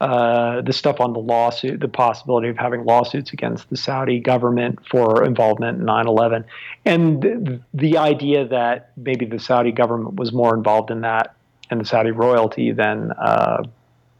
uh, 0.01 0.61
the 0.61 0.71
stuff 0.71 1.01
on 1.01 1.13
the 1.13 1.19
lawsuit, 1.19 1.79
the 1.79 1.87
possibility 1.87 2.47
of 2.47 2.57
having 2.57 2.85
lawsuits 2.85 3.33
against 3.33 3.69
the 3.69 3.75
Saudi 3.75 4.19
government 4.19 4.79
for 4.87 5.25
involvement 5.25 5.79
in 5.79 5.85
9 5.85 6.07
11, 6.07 6.45
and 6.85 7.21
the, 7.21 7.61
the 7.73 7.97
idea 7.97 8.47
that 8.47 8.91
maybe 8.97 9.25
the 9.25 9.39
Saudi 9.39 9.71
government 9.71 10.15
was 10.15 10.31
more 10.31 10.53
involved 10.53 10.91
in 10.91 11.01
that 11.01 11.35
and 11.69 11.81
the 11.81 11.85
Saudi 11.85 12.11
royalty 12.11 12.71
than 12.71 13.11
uh, 13.13 13.63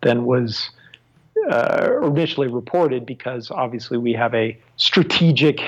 than 0.02 0.26
was 0.26 0.70
uh, 1.50 2.00
initially 2.04 2.48
reported, 2.48 3.06
because 3.06 3.52
obviously 3.52 3.98
we 3.98 4.14
have 4.14 4.34
a 4.34 4.58
strategic 4.78 5.60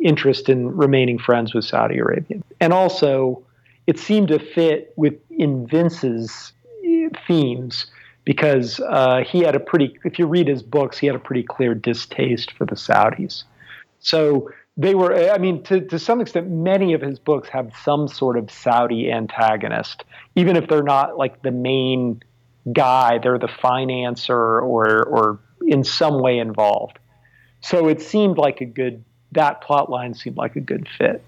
interest 0.00 0.48
in 0.48 0.76
remaining 0.76 1.18
friends 1.18 1.54
with 1.54 1.64
Saudi 1.64 1.98
Arabia, 1.98 2.38
and 2.60 2.72
also 2.72 3.42
it 3.86 3.98
seemed 3.98 4.28
to 4.28 4.38
fit 4.38 4.92
within 4.96 5.66
Vince's 5.66 6.52
themes 7.26 7.86
because 8.24 8.80
uh, 8.80 9.22
he 9.26 9.40
had 9.40 9.54
a 9.54 9.60
pretty 9.60 9.96
if 10.04 10.18
you 10.18 10.26
read 10.26 10.48
his 10.48 10.62
books 10.62 10.98
he 10.98 11.06
had 11.06 11.16
a 11.16 11.20
pretty 11.20 11.42
clear 11.42 11.74
distaste 11.74 12.52
for 12.52 12.64
the 12.66 12.74
saudis. 12.74 13.44
So 14.00 14.50
they 14.76 14.94
were 14.94 15.30
i 15.30 15.38
mean 15.38 15.62
to, 15.62 15.80
to 15.80 15.98
some 15.98 16.20
extent 16.20 16.48
many 16.50 16.92
of 16.92 17.00
his 17.00 17.18
books 17.18 17.48
have 17.48 17.72
some 17.82 18.08
sort 18.08 18.36
of 18.36 18.50
saudi 18.50 19.10
antagonist 19.10 20.04
even 20.34 20.56
if 20.56 20.68
they're 20.68 20.82
not 20.82 21.16
like 21.16 21.42
the 21.42 21.50
main 21.50 22.22
guy 22.72 23.18
they're 23.18 23.38
the 23.38 23.46
financer 23.46 24.30
or 24.62 25.02
or 25.04 25.40
in 25.66 25.84
some 25.84 26.20
way 26.20 26.38
involved. 26.38 26.98
So 27.60 27.88
it 27.88 28.00
seemed 28.00 28.38
like 28.38 28.60
a 28.60 28.64
good 28.64 29.04
that 29.32 29.60
plot 29.60 29.90
line 29.90 30.14
seemed 30.14 30.36
like 30.36 30.56
a 30.56 30.60
good 30.60 30.88
fit. 30.96 31.22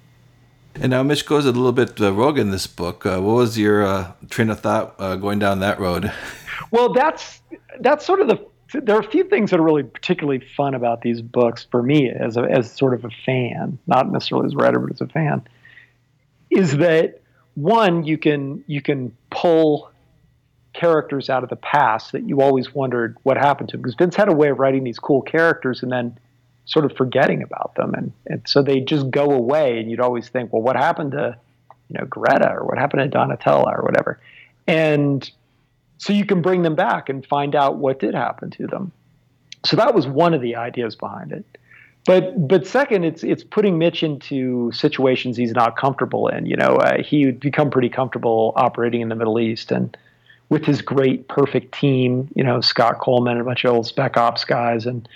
And 0.76 0.90
now 0.90 1.02
mitch 1.02 1.26
goes 1.26 1.44
a 1.44 1.52
little 1.52 1.72
bit 1.72 2.00
uh, 2.00 2.12
rogue 2.12 2.38
in 2.38 2.50
this 2.50 2.66
book. 2.66 3.04
Uh, 3.04 3.20
what 3.20 3.34
was 3.34 3.58
your 3.58 3.84
uh, 3.84 4.12
train 4.30 4.48
of 4.48 4.61
thought 4.61 4.94
uh, 4.98 5.16
going 5.16 5.38
down 5.38 5.61
that 5.61 5.78
road? 5.78 6.12
Well 6.70 6.92
that's 6.92 7.40
that's 7.80 8.04
sort 8.04 8.20
of 8.20 8.28
the 8.28 8.44
there 8.72 8.96
are 8.96 9.00
a 9.00 9.11
few 9.11 9.24
things 9.24 9.50
that 9.50 9.61
are 9.61 9.64
really 9.64 9.83
particularly 9.83 10.40
fun 10.57 10.74
about 10.74 11.00
these 11.00 11.22
books 11.22 11.66
for 11.70 11.83
me 11.83 12.11
as 12.11 12.37
a, 12.37 12.42
as 12.42 12.70
sort 12.70 12.94
of 12.94 13.04
a 13.04 13.11
fan, 13.24 13.78
not 13.87 14.11
necessarily 14.11 14.46
as 14.46 14.52
a 14.52 14.57
writer, 14.57 14.78
but 14.78 14.92
as 14.92 15.00
a 15.00 15.07
fan, 15.07 15.42
is 16.50 16.76
that 16.78 17.20
one 17.54 18.04
you 18.04 18.18
can 18.18 18.62
you 18.66 18.81
can 18.81 19.16
pull 19.31 19.90
characters 20.74 21.28
out 21.28 21.42
of 21.42 21.48
the 21.48 21.57
past 21.57 22.12
that 22.12 22.28
you 22.28 22.40
always 22.40 22.72
wondered 22.72 23.16
what 23.22 23.37
happened 23.37 23.68
to 23.70 23.76
them 23.76 23.83
because 23.83 23.96
Vince 23.96 24.14
had 24.14 24.28
a 24.28 24.33
way 24.33 24.48
of 24.48 24.59
writing 24.59 24.85
these 24.85 24.98
cool 24.98 25.22
characters 25.22 25.83
and 25.83 25.90
then 25.90 26.16
sort 26.66 26.85
of 26.85 26.96
forgetting 26.96 27.42
about 27.42 27.74
them. 27.74 27.94
And, 27.94 28.12
and 28.26 28.42
so 28.46 28.62
they 28.62 28.81
just 28.81 29.11
go 29.11 29.31
away 29.31 29.81
and 29.81 29.90
you'd 29.90 30.00
always 30.00 30.28
think 30.28 30.52
well 30.52 30.62
what 30.62 30.76
happened 30.76 31.12
to 31.12 31.37
you 31.88 31.98
know 31.98 32.07
Greta 32.07 32.50
or 32.52 32.64
what 32.64 32.78
happened 32.78 33.11
to 33.11 33.18
Donatella 33.18 33.76
or 33.76 33.83
whatever? 33.83 34.20
And 34.66 35.28
so 35.98 36.12
you 36.12 36.24
can 36.24 36.40
bring 36.40 36.62
them 36.62 36.74
back 36.74 37.08
and 37.08 37.26
find 37.26 37.54
out 37.54 37.76
what 37.76 37.98
did 37.98 38.14
happen 38.14 38.50
to 38.52 38.66
them. 38.66 38.92
So 39.64 39.76
that 39.76 39.94
was 39.94 40.06
one 40.06 40.34
of 40.34 40.40
the 40.40 40.56
ideas 40.56 40.94
behind 40.96 41.32
it. 41.32 41.44
But 42.06 42.48
but 42.48 42.66
second, 42.66 43.04
it's 43.04 43.22
it's 43.22 43.44
putting 43.44 43.76
Mitch 43.76 44.02
into 44.02 44.72
situations 44.72 45.37
he's 45.37 45.52
not 45.52 45.76
comfortable 45.76 46.28
in. 46.28 46.46
You 46.46 46.56
know, 46.56 46.76
uh, 46.76 47.02
he 47.02 47.26
would 47.26 47.40
become 47.40 47.70
pretty 47.70 47.90
comfortable 47.90 48.54
operating 48.56 49.02
in 49.02 49.08
the 49.08 49.14
Middle 49.14 49.38
East 49.38 49.70
and 49.70 49.94
with 50.48 50.64
his 50.64 50.80
great 50.80 51.28
perfect 51.28 51.74
team. 51.74 52.28
You 52.34 52.44
know, 52.44 52.61
Scott 52.61 53.00
Coleman 53.00 53.32
and 53.32 53.42
a 53.42 53.44
bunch 53.44 53.64
of 53.64 53.74
old 53.74 53.87
spec 53.87 54.16
ops 54.16 54.44
guys. 54.44 54.87
And 54.87 55.06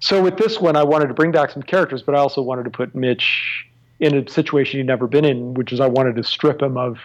so 0.00 0.22
with 0.22 0.38
this 0.38 0.60
one, 0.60 0.76
I 0.76 0.84
wanted 0.84 1.08
to 1.08 1.14
bring 1.14 1.32
back 1.32 1.50
some 1.50 1.62
characters, 1.62 2.02
but 2.02 2.14
I 2.14 2.18
also 2.18 2.40
wanted 2.40 2.64
to 2.64 2.70
put 2.70 2.94
Mitch 2.94 3.66
in 4.00 4.16
a 4.16 4.26
situation 4.30 4.78
he'd 4.78 4.86
never 4.86 5.08
been 5.08 5.24
in, 5.24 5.54
which 5.54 5.72
is 5.72 5.80
I 5.80 5.88
wanted 5.88 6.16
to 6.16 6.24
strip 6.24 6.62
him 6.62 6.76
of 6.76 7.00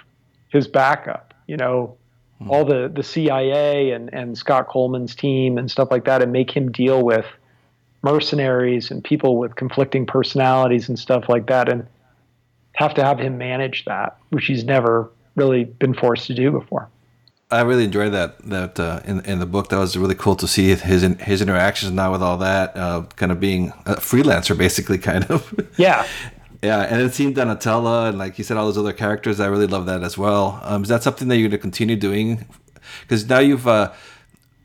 his 0.50 0.68
backup. 0.68 1.34
You 1.48 1.58
know, 1.58 1.98
mm-hmm. 2.42 2.52
all 2.52 2.66
the 2.66 2.92
the 2.94 3.04
CIA 3.04 3.92
and 3.92 4.14
and 4.14 4.38
Scott 4.38 4.68
Coleman's 4.68 5.16
team 5.16 5.58
and 5.58 5.70
stuff 5.70 5.90
like 5.92 6.06
that, 6.06 6.22
and 6.22 6.32
make 6.32 6.52
him 6.52 6.72
deal 6.72 7.04
with 7.04 7.26
mercenaries 8.02 8.92
and 8.92 9.04
people 9.04 9.38
with 9.38 9.56
conflicting 9.56 10.06
personalities 10.06 10.90
and 10.90 11.00
stuff 11.00 11.30
like 11.30 11.48
that, 11.48 11.70
and 11.70 11.88
have 12.74 12.94
to 12.96 13.04
have 13.04 13.20
him 13.20 13.38
manage 13.38 13.86
that, 13.86 14.18
which 14.30 14.46
he's 14.46 14.64
never 14.64 15.10
really 15.36 15.64
been 15.64 15.94
forced 15.94 16.28
to 16.28 16.34
do 16.34 16.52
before. 16.52 16.90
I 17.54 17.62
really 17.62 17.84
enjoyed 17.84 18.14
that 18.14 18.40
that 18.50 18.80
uh, 18.80 19.02
in 19.06 19.22
in 19.22 19.40
the 19.40 19.46
book. 19.46 19.70
That 19.70 19.78
was 19.78 19.96
really 19.96 20.16
cool 20.16 20.36
to 20.38 20.48
see 20.48 20.70
his 20.76 21.02
his 21.02 21.42
interactions 21.42 21.92
now 21.92 22.12
with 22.12 22.24
all 22.24 22.38
that, 22.38 22.76
uh, 22.76 23.04
kind 23.16 23.32
of 23.32 23.40
being 23.40 23.72
a 23.86 23.96
freelancer, 23.96 24.58
basically, 24.58 24.98
kind 24.98 25.26
of. 25.26 25.54
Yeah, 25.78 26.08
yeah, 26.64 26.82
and 26.82 27.02
it 27.02 27.14
seemed 27.14 27.36
Donatella 27.36 28.08
and 28.08 28.18
like 28.18 28.38
you 28.38 28.44
said, 28.46 28.56
all 28.56 28.66
those 28.66 28.78
other 28.78 28.94
characters. 28.94 29.42
I 29.42 29.48
really 29.48 29.68
love 29.68 29.86
that 29.88 30.02
as 30.02 30.18
well. 30.18 30.62
Um, 30.64 30.84
is 30.84 30.90
that 30.90 31.04
something 31.04 31.28
that 31.28 31.38
you're 31.38 31.50
going 31.50 31.60
to 31.60 31.62
continue 31.62 31.98
doing? 31.98 32.46
Because 33.02 33.28
now 33.28 33.40
you've 33.40 33.68
uh, 33.68 33.92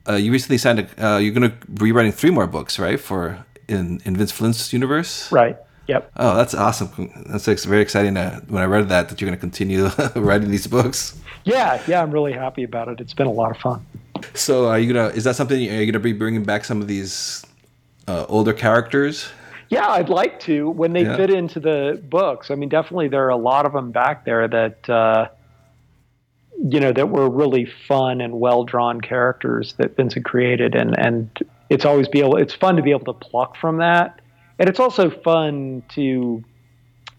uh, 0.09 0.15
you 0.15 0.31
recently 0.31 0.59
signed 0.59 0.79
a 0.79 1.05
uh, 1.05 1.19
you're 1.19 1.35
going 1.35 1.51
to 1.51 1.67
be 1.67 1.91
writing 1.91 2.13
three 2.13 2.31
more 2.31 2.47
books, 2.47 2.79
right? 2.79 3.01
For 3.01 3.45
in 3.67 4.01
in 4.05 4.17
Vince 4.17 4.31
Flynn's 4.31 4.73
universe, 4.73 5.31
right? 5.33 5.57
Yep. 5.89 6.13
Oh, 6.17 6.37
that's 6.37 6.55
awesome. 6.55 7.11
That's 7.27 7.49
like 7.49 7.59
very 7.61 7.83
exciting. 7.83 8.15
To, 8.15 8.43
when 8.49 8.63
I 8.63 8.67
read 8.67 8.89
that, 8.91 9.09
that 9.09 9.21
you're 9.21 9.29
going 9.29 9.39
to 9.39 9.41
continue 9.41 9.89
writing 10.15 10.51
these 10.51 10.67
books. 10.67 11.19
Yeah, 11.45 11.83
yeah, 11.89 12.03
I'm 12.03 12.11
really 12.11 12.35
happy 12.35 12.63
about 12.63 12.89
it. 12.89 13.01
It's 13.01 13.15
been 13.15 13.27
a 13.27 13.33
lot 13.33 13.51
of 13.51 13.57
fun. 13.57 13.85
So, 14.35 14.69
are 14.69 14.79
you 14.79 14.93
gonna? 14.93 15.09
Is 15.09 15.25
that 15.25 15.35
something? 15.35 15.57
Are 15.57 15.81
you 15.81 15.87
gonna 15.91 15.99
be 15.99 16.13
bringing 16.13 16.45
back 16.45 16.65
some 16.65 16.81
of 16.81 16.87
these 16.87 17.45
uh, 18.07 18.25
older 18.29 18.53
characters? 18.53 19.29
Yeah, 19.71 19.89
I'd 19.89 20.09
like 20.09 20.41
to 20.41 20.71
when 20.71 20.93
they 20.93 21.05
yeah. 21.05 21.17
fit 21.17 21.31
into 21.31 21.61
the 21.61 22.03
books. 22.09 22.51
I 22.51 22.55
mean, 22.55 22.69
definitely 22.69 23.09
there 23.09 23.27
are 23.27 23.31
a 23.31 23.37
lot 23.37 23.67
of 23.67 23.73
them 23.73 23.91
back 23.91 24.25
there 24.25 24.49
that 24.49 24.89
uh, 24.89 25.29
you 26.59 26.81
know 26.81 26.93
that 26.93 27.11
were 27.11 27.29
really 27.29 27.67
fun 27.67 28.21
and 28.21 28.41
well 28.41 28.65
drawn 28.65 29.01
characters 29.01 29.75
that 29.79 29.97
Vincent 29.97 30.25
created, 30.25 30.75
and 30.75 30.99
and 30.99 31.31
it's 31.69 31.85
always 31.85 32.09
be 32.09 32.21
able. 32.21 32.37
It's 32.37 32.55
fun 32.55 32.77
to 32.77 32.83
be 32.83 32.91
able 32.91 33.13
to 33.13 33.19
pluck 33.27 33.57
from 33.57 33.79
that, 33.79 34.21
and 34.59 34.69
it's 34.69 34.81
also 34.81 35.11
fun 35.11 35.83
to 35.91 36.43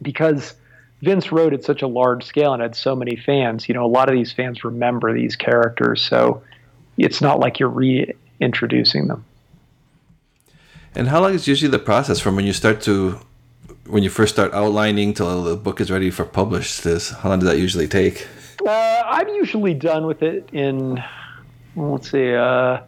because 0.02 0.56
Vince 1.02 1.32
wrote 1.32 1.54
at 1.54 1.64
such 1.64 1.82
a 1.82 1.88
large 1.88 2.24
scale 2.26 2.54
and 2.54 2.62
had 2.62 2.76
so 2.76 2.96
many 2.96 3.16
fans. 3.16 3.70
You 3.70 3.76
know, 3.76 3.86
a 3.86 3.88
lot 3.88 4.10
of 4.10 4.16
these 4.16 4.32
fans 4.32 4.64
remember 4.64 5.14
these 5.14 5.36
characters, 5.36 6.02
so 6.02 6.42
it's 6.98 7.22
not 7.22 7.40
like 7.40 7.60
you're 7.60 7.70
reintroducing 7.70 9.08
them. 9.08 9.24
And 10.96 11.08
how 11.08 11.22
long 11.22 11.34
is 11.34 11.48
usually 11.48 11.72
the 11.72 11.80
process 11.80 12.20
from 12.20 12.36
when 12.36 12.46
you 12.46 12.54
start 12.54 12.82
to 12.82 13.20
when 13.88 14.04
you 14.04 14.10
first 14.10 14.36
start 14.36 14.54
outlining 14.54 15.14
till 15.14 15.44
the 15.44 15.56
book 15.56 15.82
is 15.82 15.90
ready 15.92 16.12
for 16.12 16.26
publish? 16.26 16.80
This 16.82 17.12
how 17.12 17.30
long 17.30 17.40
does 17.40 17.50
that 17.50 17.58
usually 17.58 17.88
take? 17.88 18.28
Uh, 18.66 19.04
I'm 19.06 19.30
usually 19.30 19.74
done 19.74 20.06
with 20.06 20.22
it 20.22 20.50
in 20.52 21.02
let's 21.76 22.12
see, 22.12 22.34
uh, 22.34 22.82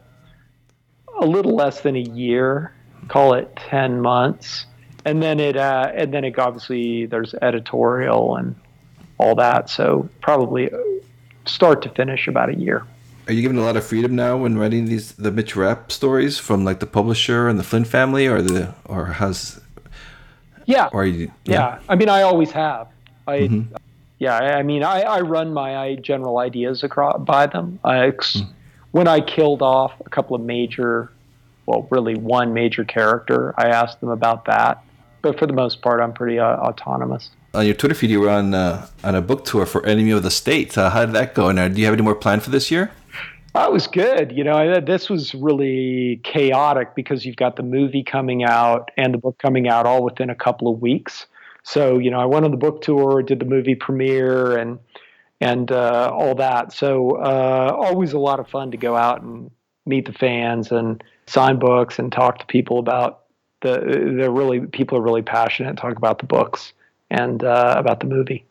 a 1.20 1.26
little 1.26 1.56
less 1.56 1.82
than 1.82 1.96
a 1.96 2.02
year. 2.02 2.74
call 3.08 3.34
it 3.34 3.56
ten 3.56 4.02
months, 4.02 4.66
and 5.06 5.22
then 5.22 5.40
it 5.40 5.58
uh, 5.58 5.92
and 5.94 6.14
then 6.14 6.24
it 6.24 6.38
obviously 6.38 7.06
there's 7.06 7.34
editorial 7.42 8.36
and 8.36 8.56
all 9.18 9.36
that. 9.36 9.70
So 9.70 10.10
probably 10.22 10.70
start 11.46 11.82
to 11.84 11.90
finish 11.90 12.28
about 12.28 12.50
a 12.50 12.56
year. 12.56 12.86
Are 13.28 13.34
you 13.34 13.42
given 13.42 13.58
a 13.58 13.62
lot 13.62 13.78
of 13.78 13.86
freedom 13.86 14.16
now 14.16 14.38
when 14.38 14.58
writing 14.58 14.86
these 14.86 15.14
the 15.14 15.32
Mitch 15.32 15.56
Rapp 15.56 15.92
stories 15.92 16.38
from 16.38 16.66
like 16.66 16.80
the 16.80 16.86
publisher 16.86 17.48
and 17.48 17.60
the 17.60 17.64
Flynn 17.64 17.86
family, 17.86 18.28
or 18.28 18.42
the 18.42 18.74
or 18.86 19.06
has? 19.06 19.62
Yeah. 20.66 20.90
Or 20.94 21.06
you, 21.06 21.32
yeah. 21.46 21.54
yeah. 21.54 21.80
I 21.90 21.96
mean, 21.96 22.10
I 22.10 22.22
always 22.24 22.52
have. 22.52 22.88
I. 23.28 23.40
Mm-hmm. 23.40 23.76
Yeah, 24.20 24.38
I 24.38 24.62
mean, 24.62 24.84
I, 24.84 25.02
I 25.02 25.22
run 25.22 25.52
my 25.52 25.96
general 25.96 26.38
ideas 26.38 26.84
across 26.84 27.20
by 27.22 27.48
them. 27.48 27.80
I, 27.84 28.12
mm. 28.12 28.48
When 28.92 29.08
I 29.08 29.20
killed 29.20 29.64
off 29.64 29.94
a 30.06 30.12
couple 30.12 30.36
of 30.36 30.44
major, 30.44 31.12
well, 31.66 31.88
really 31.90 32.14
one 32.14 32.54
major 32.54 32.84
character, 32.84 33.56
I 33.58 33.70
asked 33.70 34.00
them 34.00 34.10
about 34.10 34.46
that. 34.46 34.84
But 35.24 35.40
for 35.40 35.48
the 35.48 35.54
most 35.54 35.82
part, 35.82 36.02
I'm 36.02 36.14
pretty 36.14 36.38
uh, 36.38 36.46
autonomous 36.46 37.32
on 37.54 37.66
your 37.66 37.76
Twitter 37.76 37.96
feed, 37.96 38.10
you 38.10 38.22
were 38.22 38.30
on 38.30 38.54
uh, 38.54 38.88
on 39.04 39.16
a 39.16 39.22
book 39.22 39.46
tour 39.46 39.66
for 39.66 39.86
Enemy 39.86 40.12
of 40.12 40.24
the 40.24 40.32
State. 40.32 40.78
Uh, 40.78 40.90
how 40.90 41.06
did 41.06 41.14
that 41.16 41.36
go? 41.36 41.52
Now, 41.52 41.68
do 41.68 41.80
you 41.80 41.86
have 41.86 41.94
any 41.94 42.04
more 42.04 42.16
planned 42.16 42.44
for 42.44 42.50
this 42.50 42.72
year? 42.72 42.92
That 43.54 43.74
was 43.74 43.88
good. 43.88 44.32
You 44.32 44.46
know, 44.46 44.80
this 44.80 45.10
was 45.10 45.36
really 45.36 46.22
chaotic 46.24 46.96
because 46.96 47.26
you've 47.26 47.36
got 47.36 47.58
the 47.58 47.64
movie 47.64 48.04
coming 48.04 48.46
out 48.46 48.92
and 48.96 49.14
the 49.14 49.18
book 49.18 49.38
coming 49.40 49.68
out 49.68 49.86
all 49.86 50.04
within 50.04 50.30
a 50.30 50.36
couple 50.36 50.72
of 50.72 50.82
weeks. 50.82 51.28
So, 51.64 51.98
you 51.98 52.10
know, 52.10 52.20
I 52.20 52.26
went 52.26 52.46
on 52.46 52.52
the 52.52 52.58
book 52.58 52.82
tour, 52.82 53.22
did 53.22 53.40
the 53.40 53.46
movie 53.46 53.76
premiere, 53.76 54.58
and 54.58 54.80
and 55.42 55.72
uh, 55.72 56.12
all 56.14 56.36
that. 56.36 56.72
So, 56.72 57.18
uh, 57.18 57.76
always 57.78 58.14
a 58.14 58.20
lot 58.20 58.40
of 58.40 58.48
fun 58.48 58.72
to 58.72 58.78
go 58.78 58.96
out 58.96 59.22
and 59.22 59.52
meet 59.86 60.06
the 60.06 60.14
fans 60.14 60.72
and 60.72 61.04
sign 61.28 61.60
books 61.60 62.00
and 62.00 62.12
talk 62.12 62.40
to 62.40 62.46
people 62.46 62.80
about 62.80 63.24
the. 63.62 64.14
They're 64.18 64.32
really 64.32 64.62
people 64.62 64.98
are 64.98 65.02
really 65.02 65.24
passionate. 65.24 65.76
Talk 65.76 65.98
about 65.98 66.20
the 66.20 66.26
books 66.26 66.72
and 67.10 67.44
uh, 67.44 67.76
about 67.78 68.00
the 68.00 68.08
movie. 68.08 68.46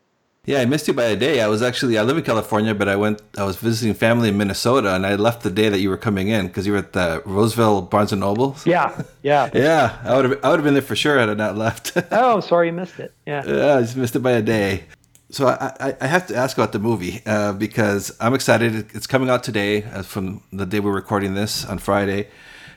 Yeah, 0.51 0.63
I 0.63 0.65
missed 0.65 0.89
you 0.89 0.95
by 0.95 1.05
a 1.05 1.15
day. 1.15 1.41
I 1.41 1.47
was 1.47 1.63
actually 1.63 1.97
I 1.97 2.03
live 2.03 2.17
in 2.17 2.25
California, 2.25 2.75
but 2.75 2.89
I 2.89 2.97
went. 2.97 3.23
I 3.39 3.45
was 3.45 3.55
visiting 3.55 3.95
family 3.95 4.31
in 4.31 4.37
Minnesota, 4.37 4.97
and 4.97 5.07
I 5.07 5.15
left 5.15 5.45
the 5.45 5.51
day 5.51 5.69
that 5.69 5.79
you 5.79 5.89
were 5.89 5.97
coming 5.97 6.27
in 6.27 6.49
because 6.49 6.67
you 6.67 6.73
were 6.73 6.79
at 6.79 6.93
the 6.93 7.23
Roseville 7.25 7.83
Barnes 7.83 8.11
and 8.11 8.21
Noble. 8.21 8.57
Yeah, 8.65 9.01
yeah, 9.23 9.49
yeah. 9.55 10.01
I 10.03 10.17
would 10.17 10.25
have 10.25 10.45
I 10.45 10.51
would 10.51 10.59
have 10.59 10.65
been 10.65 10.75
there 10.75 10.83
for 10.83 10.97
sure 10.97 11.21
had 11.21 11.31
I 11.31 11.35
not 11.35 11.57
left. 11.57 11.93
oh, 12.11 12.41
sorry, 12.41 12.67
you 12.67 12.73
missed 12.73 12.99
it. 12.99 13.15
Yeah, 13.29 13.45
yeah, 13.47 13.77
I 13.77 13.83
just 13.83 13.97
missed 13.97 14.17
it 14.17 14.25
by 14.25 14.33
a 14.33 14.43
day. 14.43 14.87
So 15.31 15.47
I, 15.47 15.95
I 16.01 16.07
have 16.09 16.27
to 16.27 16.35
ask 16.35 16.59
about 16.59 16.73
the 16.73 16.81
movie 16.81 17.23
uh, 17.27 17.53
because 17.53 18.11
I'm 18.19 18.35
excited. 18.35 18.91
It's 18.93 19.07
coming 19.07 19.31
out 19.31 19.45
today, 19.45 19.85
uh, 19.85 20.03
from 20.03 20.43
the 20.53 20.67
day 20.67 20.81
we're 20.81 20.91
recording 20.91 21.35
this 21.35 21.65
on 21.65 21.79
Friday, 21.79 22.27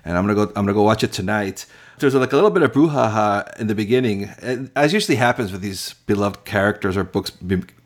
and 0.06 0.16
I'm 0.16 0.28
gonna 0.28 0.36
go. 0.36 0.44
I'm 0.56 0.66
gonna 0.66 0.74
go 0.74 0.84
watch 0.84 1.04
it 1.04 1.12
tonight 1.12 1.66
there's 2.00 2.16
like 2.16 2.34
a 2.34 2.36
little 2.36 2.50
bit 2.50 2.64
of 2.64 2.72
brouhaha 2.72 3.60
in 3.60 3.68
the 3.68 3.76
beginning, 3.76 4.30
as 4.76 4.94
usually 4.94 5.16
happens 5.16 5.52
with 5.52 5.62
these 5.62 5.94
beloved 6.06 6.46
characters 6.46 6.98
or 6.98 7.04
books 7.04 7.32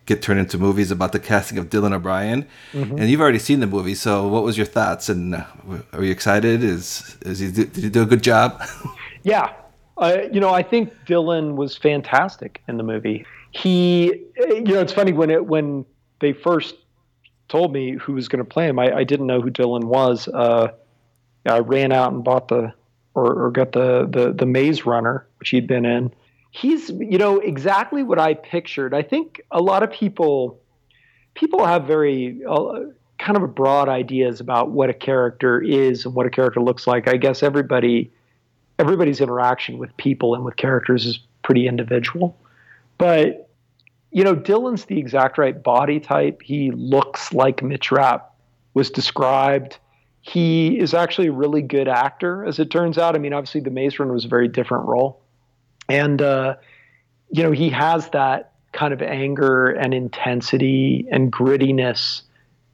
get 0.06 0.22
turned 0.22 0.40
into 0.40 0.58
movies 0.58 0.90
about 0.90 1.12
the 1.12 1.20
casting 1.20 1.58
of 1.58 1.70
Dylan 1.70 1.94
O'Brien. 1.94 2.48
Mm-hmm. 2.72 2.98
And 2.98 3.10
you've 3.10 3.22
already 3.22 3.40
seen 3.40 3.60
the 3.60 3.68
movie, 3.68 3.94
so 3.94 4.28
what 4.28 4.44
was 4.44 4.58
your 4.58 4.66
thoughts? 4.66 5.10
And 5.10 5.36
uh, 5.36 5.46
are 5.94 6.04
you 6.04 6.12
excited? 6.12 6.64
Is 6.64 7.18
is 7.22 7.40
he 7.40 7.52
did 7.52 7.76
he 7.76 7.90
do 7.90 8.02
a 8.02 8.06
good 8.06 8.24
job? 8.24 8.62
yeah, 9.24 9.54
uh, 9.98 10.20
you 10.32 10.40
know, 10.40 10.54
I 10.54 10.64
think 10.64 10.94
Dylan 11.06 11.56
was 11.56 11.76
fantastic 11.76 12.62
in 12.68 12.78
the 12.78 12.84
movie. 12.84 13.26
He, 13.52 14.26
you 14.38 14.64
know, 14.64 14.82
it's 14.82 14.94
funny 14.94 15.14
when 15.14 15.30
it 15.30 15.46
when 15.46 15.86
they 16.20 16.34
first 16.34 16.76
told 17.48 17.74
me 17.74 17.94
who 17.94 18.14
was 18.14 18.28
going 18.28 18.44
to 18.44 18.50
play 18.50 18.68
him, 18.68 18.78
I, 18.78 18.98
I, 18.98 19.04
didn't 19.04 19.26
know 19.26 19.40
who 19.40 19.50
Dylan 19.50 19.86
was. 19.86 20.28
Uh, 20.28 20.70
I 21.46 21.60
ran 21.60 21.94
out 21.94 22.12
and 22.12 22.24
bought 22.24 22.50
the 22.50 22.74
or, 23.18 23.46
or 23.46 23.52
got 23.52 23.72
the, 23.72 24.08
the 24.08 24.32
the 24.32 24.46
Maze 24.46 24.86
Runner, 24.86 25.26
which 25.40 25.50
he'd 25.50 25.66
been 25.66 25.86
in. 25.86 26.14
He's 26.52 26.90
you 26.92 27.18
know 27.18 27.40
exactly 27.40 28.04
what 28.04 28.20
I 28.20 28.36
pictured. 28.36 28.94
I 28.94 29.02
think 29.02 29.42
a 29.50 29.60
lot 29.60 29.82
of 29.82 29.92
people 29.92 30.62
people 31.34 31.66
have 31.66 31.86
very 31.86 32.40
uh, 32.48 32.82
kind 33.18 33.36
of 33.36 33.56
broad 33.56 33.90
ideas 33.90 34.40
about 34.40 34.70
what 34.70 34.92
a 34.92 34.94
character 34.94 35.60
is 35.60 36.06
and 36.06 36.14
what 36.14 36.28
a 36.28 36.30
character 36.30 36.62
looks 36.62 36.86
like. 36.86 37.08
I 37.08 37.18
guess 37.18 37.42
everybody 37.42 38.12
everybody's 38.78 39.20
interaction 39.20 39.80
with 39.80 39.96
people 39.98 40.36
and 40.36 40.46
with 40.46 40.56
characters 40.56 41.08
is 41.08 41.20
pretty 41.42 41.68
individual. 41.68 42.38
But 43.00 43.50
you 44.12 44.24
know, 44.24 44.36
Dylan's 44.36 44.86
the 44.86 45.00
exact 45.00 45.40
right 45.40 45.62
body 45.62 46.00
type. 46.00 46.44
He 46.44 46.70
looks 46.70 47.34
like 47.34 47.64
Mitch 47.64 47.92
Rapp 47.92 48.32
was 48.76 48.92
described 48.92 49.80
he 50.28 50.78
is 50.80 50.94
actually 50.94 51.28
a 51.28 51.32
really 51.32 51.62
good 51.62 51.88
actor, 51.88 52.46
as 52.46 52.60
it 52.60 52.70
turns 52.70 52.98
out. 52.98 53.16
I 53.16 53.20
mean, 53.20 53.34
obviously, 53.34 53.62
The 53.62 53.70
Maze 53.70 53.98
Runner 53.98 54.14
was 54.14 54.26
a 54.26 54.28
very 54.28 54.48
different 54.48 54.86
role. 54.86 55.22
And, 55.88 56.22
uh, 56.22 56.56
you 57.30 57.44
know, 57.44 57.52
he 57.52 57.70
has 57.70 58.10
that 58.10 58.52
kind 58.74 58.94
of 58.94 59.02
anger 59.02 59.70
and 59.70 59.94
intensity 59.94 61.08
and 61.12 61.32
grittiness 61.32 62.24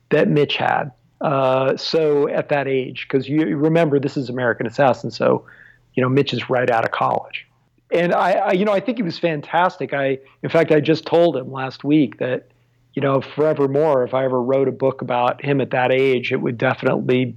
that 0.10 0.28
Mitch 0.28 0.58
had. 0.58 0.92
Uh, 1.22 1.78
so 1.78 2.28
at 2.28 2.50
that 2.50 2.68
age, 2.68 3.08
because 3.08 3.30
you 3.30 3.56
remember 3.56 4.00
this 4.00 4.18
is 4.18 4.30
American 4.30 4.68
Assassin, 4.68 5.10
so 5.10 5.46
you 5.94 6.04
know 6.04 6.10
Mitch 6.10 6.34
is 6.34 6.50
right 6.50 6.70
out 6.70 6.84
of 6.84 6.92
college, 6.92 7.48
and 7.92 8.14
I, 8.14 8.32
I, 8.32 8.52
you 8.52 8.66
know, 8.66 8.74
I 8.74 8.82
think 8.82 8.98
he 8.98 9.04
was 9.04 9.18
fantastic. 9.18 9.94
I, 9.94 10.20
in 10.42 10.50
fact, 10.50 10.72
I 10.72 10.82
just 10.82 11.06
told 11.06 11.38
him 11.38 11.50
last 11.50 11.86
week 11.86 12.18
that, 12.18 12.50
you 12.94 13.02
know, 13.02 13.22
forevermore, 13.22 14.04
if 14.04 14.14
I 14.14 14.26
ever 14.26 14.42
wrote 14.42 14.68
a 14.68 14.72
book 14.72 15.02
about 15.02 15.44
him 15.44 15.62
at 15.62 15.72
that 15.72 15.92
age, 15.92 16.32
it 16.32 16.38
would 16.38 16.58
definitely 16.58 17.36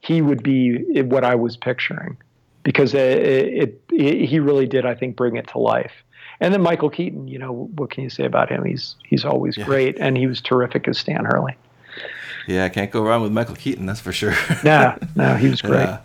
he 0.00 0.22
would 0.22 0.42
be 0.42 1.02
what 1.02 1.24
I 1.24 1.34
was 1.34 1.56
picturing 1.56 2.16
because 2.62 2.94
it, 2.94 3.18
it, 3.18 3.82
it, 3.92 4.28
he 4.28 4.38
really 4.40 4.66
did, 4.66 4.86
I 4.86 4.94
think, 4.94 5.16
bring 5.16 5.36
it 5.36 5.48
to 5.48 5.58
life. 5.58 5.92
And 6.40 6.52
then 6.52 6.60
Michael 6.60 6.90
Keaton, 6.90 7.28
you 7.28 7.38
know, 7.38 7.70
what 7.76 7.90
can 7.90 8.04
you 8.04 8.10
say 8.10 8.24
about 8.24 8.50
him? 8.50 8.64
He's 8.64 8.96
he's 9.04 9.24
always 9.24 9.56
yeah. 9.56 9.64
great, 9.64 9.96
and 9.98 10.18
he 10.18 10.26
was 10.26 10.40
terrific 10.40 10.86
as 10.86 10.98
Stan 10.98 11.24
Hurley. 11.24 11.56
Yeah, 12.46 12.64
I 12.64 12.68
can't 12.68 12.90
go 12.90 13.02
wrong 13.02 13.22
with 13.22 13.32
Michael 13.32 13.56
Keaton, 13.56 13.86
that's 13.86 14.00
for 14.00 14.12
sure. 14.12 14.34
no, 14.64 14.96
no, 15.14 15.34
he 15.36 15.48
was 15.48 15.62
great. 15.62 15.84
Yeah. 15.84 16.00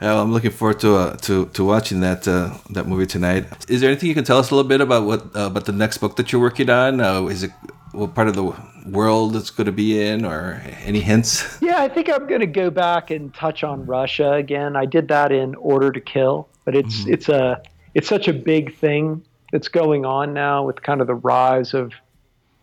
Well, 0.00 0.22
I'm 0.22 0.32
looking 0.32 0.50
forward 0.50 0.80
to 0.80 0.96
uh, 0.96 1.16
to 1.18 1.46
to 1.46 1.64
watching 1.64 2.00
that 2.00 2.26
uh, 2.26 2.56
that 2.70 2.86
movie 2.86 3.06
tonight. 3.06 3.46
Is 3.68 3.80
there 3.80 3.90
anything 3.90 4.08
you 4.08 4.14
can 4.14 4.24
tell 4.24 4.38
us 4.38 4.50
a 4.50 4.54
little 4.54 4.68
bit 4.68 4.80
about 4.80 5.04
what 5.04 5.36
uh, 5.36 5.46
about 5.46 5.66
the 5.66 5.72
next 5.72 5.98
book 5.98 6.16
that 6.16 6.32
you're 6.32 6.40
working 6.40 6.70
on? 6.70 7.00
Uh, 7.00 7.26
is 7.26 7.42
it 7.44 7.50
what 7.98 8.14
part 8.14 8.28
of 8.28 8.34
the 8.34 8.54
world 8.86 9.34
it's 9.34 9.50
going 9.50 9.66
to 9.66 9.72
be 9.72 10.00
in, 10.00 10.24
or 10.24 10.62
any 10.84 11.00
hints? 11.00 11.58
Yeah, 11.68 11.82
I 11.82 11.88
think 11.88 12.08
I'm 12.08 12.26
going 12.26 12.40
to 12.40 12.46
go 12.46 12.70
back 12.70 13.10
and 13.10 13.34
touch 13.34 13.62
on 13.62 13.84
Russia 13.84 14.32
again. 14.32 14.74
I 14.74 14.86
did 14.86 15.08
that 15.08 15.32
in 15.32 15.54
Order 15.56 15.92
to 15.92 16.00
Kill, 16.00 16.48
but 16.64 16.74
it's 16.74 17.00
mm-hmm. 17.00 17.12
it's 17.12 17.28
a 17.28 17.62
it's 17.94 18.08
such 18.08 18.26
a 18.26 18.32
big 18.32 18.74
thing 18.76 19.22
that's 19.52 19.68
going 19.68 20.06
on 20.06 20.32
now 20.32 20.64
with 20.64 20.82
kind 20.82 21.00
of 21.00 21.06
the 21.06 21.14
rise 21.14 21.74
of 21.74 21.92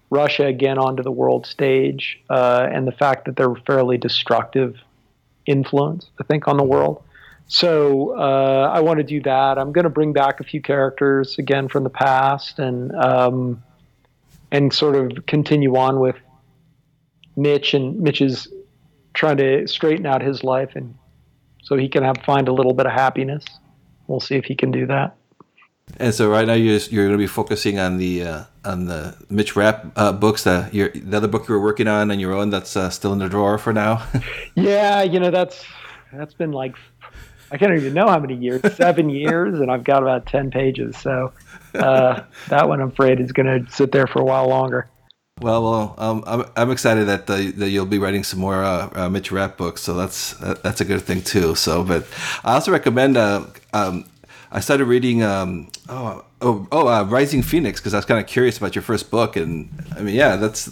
Russia 0.10 0.46
again 0.46 0.78
onto 0.78 1.04
the 1.04 1.12
world 1.12 1.46
stage, 1.46 2.20
uh, 2.30 2.68
and 2.72 2.88
the 2.88 2.92
fact 2.92 3.26
that 3.26 3.36
they're 3.36 3.52
a 3.52 3.62
fairly 3.62 3.98
destructive 3.98 4.76
influence, 5.46 6.10
I 6.20 6.24
think, 6.24 6.48
on 6.48 6.58
the 6.58 6.64
world. 6.64 7.04
So 7.48 8.18
uh, 8.18 8.72
I 8.74 8.80
want 8.80 8.98
to 8.98 9.04
do 9.04 9.22
that. 9.22 9.60
I'm 9.60 9.72
going 9.72 9.84
to 9.84 9.90
bring 9.90 10.14
back 10.14 10.40
a 10.40 10.44
few 10.44 10.62
characters 10.62 11.38
again 11.38 11.68
from 11.68 11.84
the 11.84 11.92
past, 11.92 12.58
and 12.58 12.92
um, 12.96 13.64
and 14.56 14.72
sort 14.72 14.96
of 14.96 15.26
continue 15.26 15.76
on 15.76 16.00
with 16.00 16.16
Mitch 17.36 17.74
and 17.74 18.00
Mitch 18.00 18.22
is 18.22 18.48
trying 19.14 19.36
to 19.38 19.68
straighten 19.68 20.06
out 20.06 20.22
his 20.22 20.44
life 20.46 20.72
and 20.76 20.96
so 21.62 21.76
he 21.76 21.90
can 21.90 22.04
have 22.04 22.18
find 22.26 22.48
a 22.48 22.54
little 22.54 22.74
bit 22.74 22.86
of 22.86 22.94
happiness. 22.94 23.44
We'll 24.08 24.22
see 24.22 24.36
if 24.36 24.46
he 24.46 24.56
can 24.56 24.72
do 24.72 24.86
that. 24.86 25.18
And 25.98 26.14
so 26.14 26.30
right 26.30 26.48
now 26.48 26.54
you're 26.54 26.80
you're 26.90 27.06
going 27.06 27.18
to 27.18 27.18
be 27.18 27.28
focusing 27.28 27.80
on 27.80 27.98
the 27.98 28.24
uh, 28.24 28.44
on 28.64 28.86
the 28.86 29.18
Mitch 29.30 29.56
Rapp 29.56 29.92
uh, 29.98 30.14
books 30.14 30.46
that 30.46 30.72
the 30.72 31.18
other 31.18 31.28
book 31.28 31.48
you 31.50 31.54
were 31.54 31.62
working 31.62 31.88
on 31.88 32.10
on 32.10 32.20
your 32.20 32.34
own 32.34 32.50
that's 32.50 32.78
uh, 32.78 32.90
still 32.90 33.12
in 33.12 33.20
the 33.20 33.28
drawer 33.28 33.58
for 33.58 33.74
now. 33.74 34.08
yeah, 34.56 35.04
you 35.04 35.20
know 35.20 35.32
that's 35.32 35.66
that's 36.14 36.34
been 36.34 36.54
like 36.54 36.76
I 37.52 37.58
can't 37.58 37.74
even 37.74 37.94
know 37.94 38.08
how 38.08 38.20
many 38.20 38.36
years, 38.36 38.62
seven 38.76 39.10
years, 39.10 39.60
and 39.60 39.72
I've 39.72 39.84
got 39.84 40.04
about 40.04 40.26
ten 40.26 40.52
pages. 40.52 40.98
So 40.98 41.34
uh, 41.74 42.24
that 42.50 42.68
one, 42.68 42.82
I'm 42.82 42.90
afraid, 42.90 43.20
is 43.20 43.32
going 43.32 43.66
to 43.66 43.72
sit 43.72 43.92
there 43.92 44.08
for 44.08 44.20
a 44.22 44.26
while 44.26 44.48
longer. 44.48 44.90
Well, 45.42 45.64
well, 45.64 45.96
um, 45.98 46.24
I'm, 46.26 46.46
I'm 46.56 46.72
excited 46.72 47.08
that 47.08 47.28
the, 47.28 47.52
that 47.58 47.70
you'll 47.70 47.86
be 47.86 48.00
writing 48.00 48.24
some 48.24 48.40
more 48.40 48.64
uh, 48.64 48.90
uh, 48.96 49.10
Mitch 49.10 49.34
Rapp 49.34 49.58
books, 49.58 49.82
so 49.82 49.94
that's 49.94 50.32
that's 50.62 50.80
a 50.80 50.86
good 50.86 51.02
thing 51.02 51.22
too. 51.22 51.56
So, 51.56 51.84
but 51.84 52.08
I 52.44 52.54
also 52.54 52.72
recommend. 52.72 53.18
Uh, 53.18 53.48
um, 53.74 54.06
I 54.52 54.62
started 54.62 54.86
reading. 54.86 55.24
Um, 55.24 55.70
oh, 55.90 56.24
oh, 56.46 56.68
oh 56.72 56.88
uh, 56.88 57.04
Rising 57.04 57.42
Phoenix 57.42 57.80
because 57.80 57.94
I 57.94 57.98
was 57.98 58.06
kind 58.06 58.20
of 58.20 58.28
curious 58.28 58.58
about 58.58 58.76
your 58.76 58.82
first 58.82 59.12
book, 59.12 59.36
and 59.36 59.70
I 59.96 60.02
mean, 60.02 60.16
yeah, 60.16 60.36
that's 60.38 60.70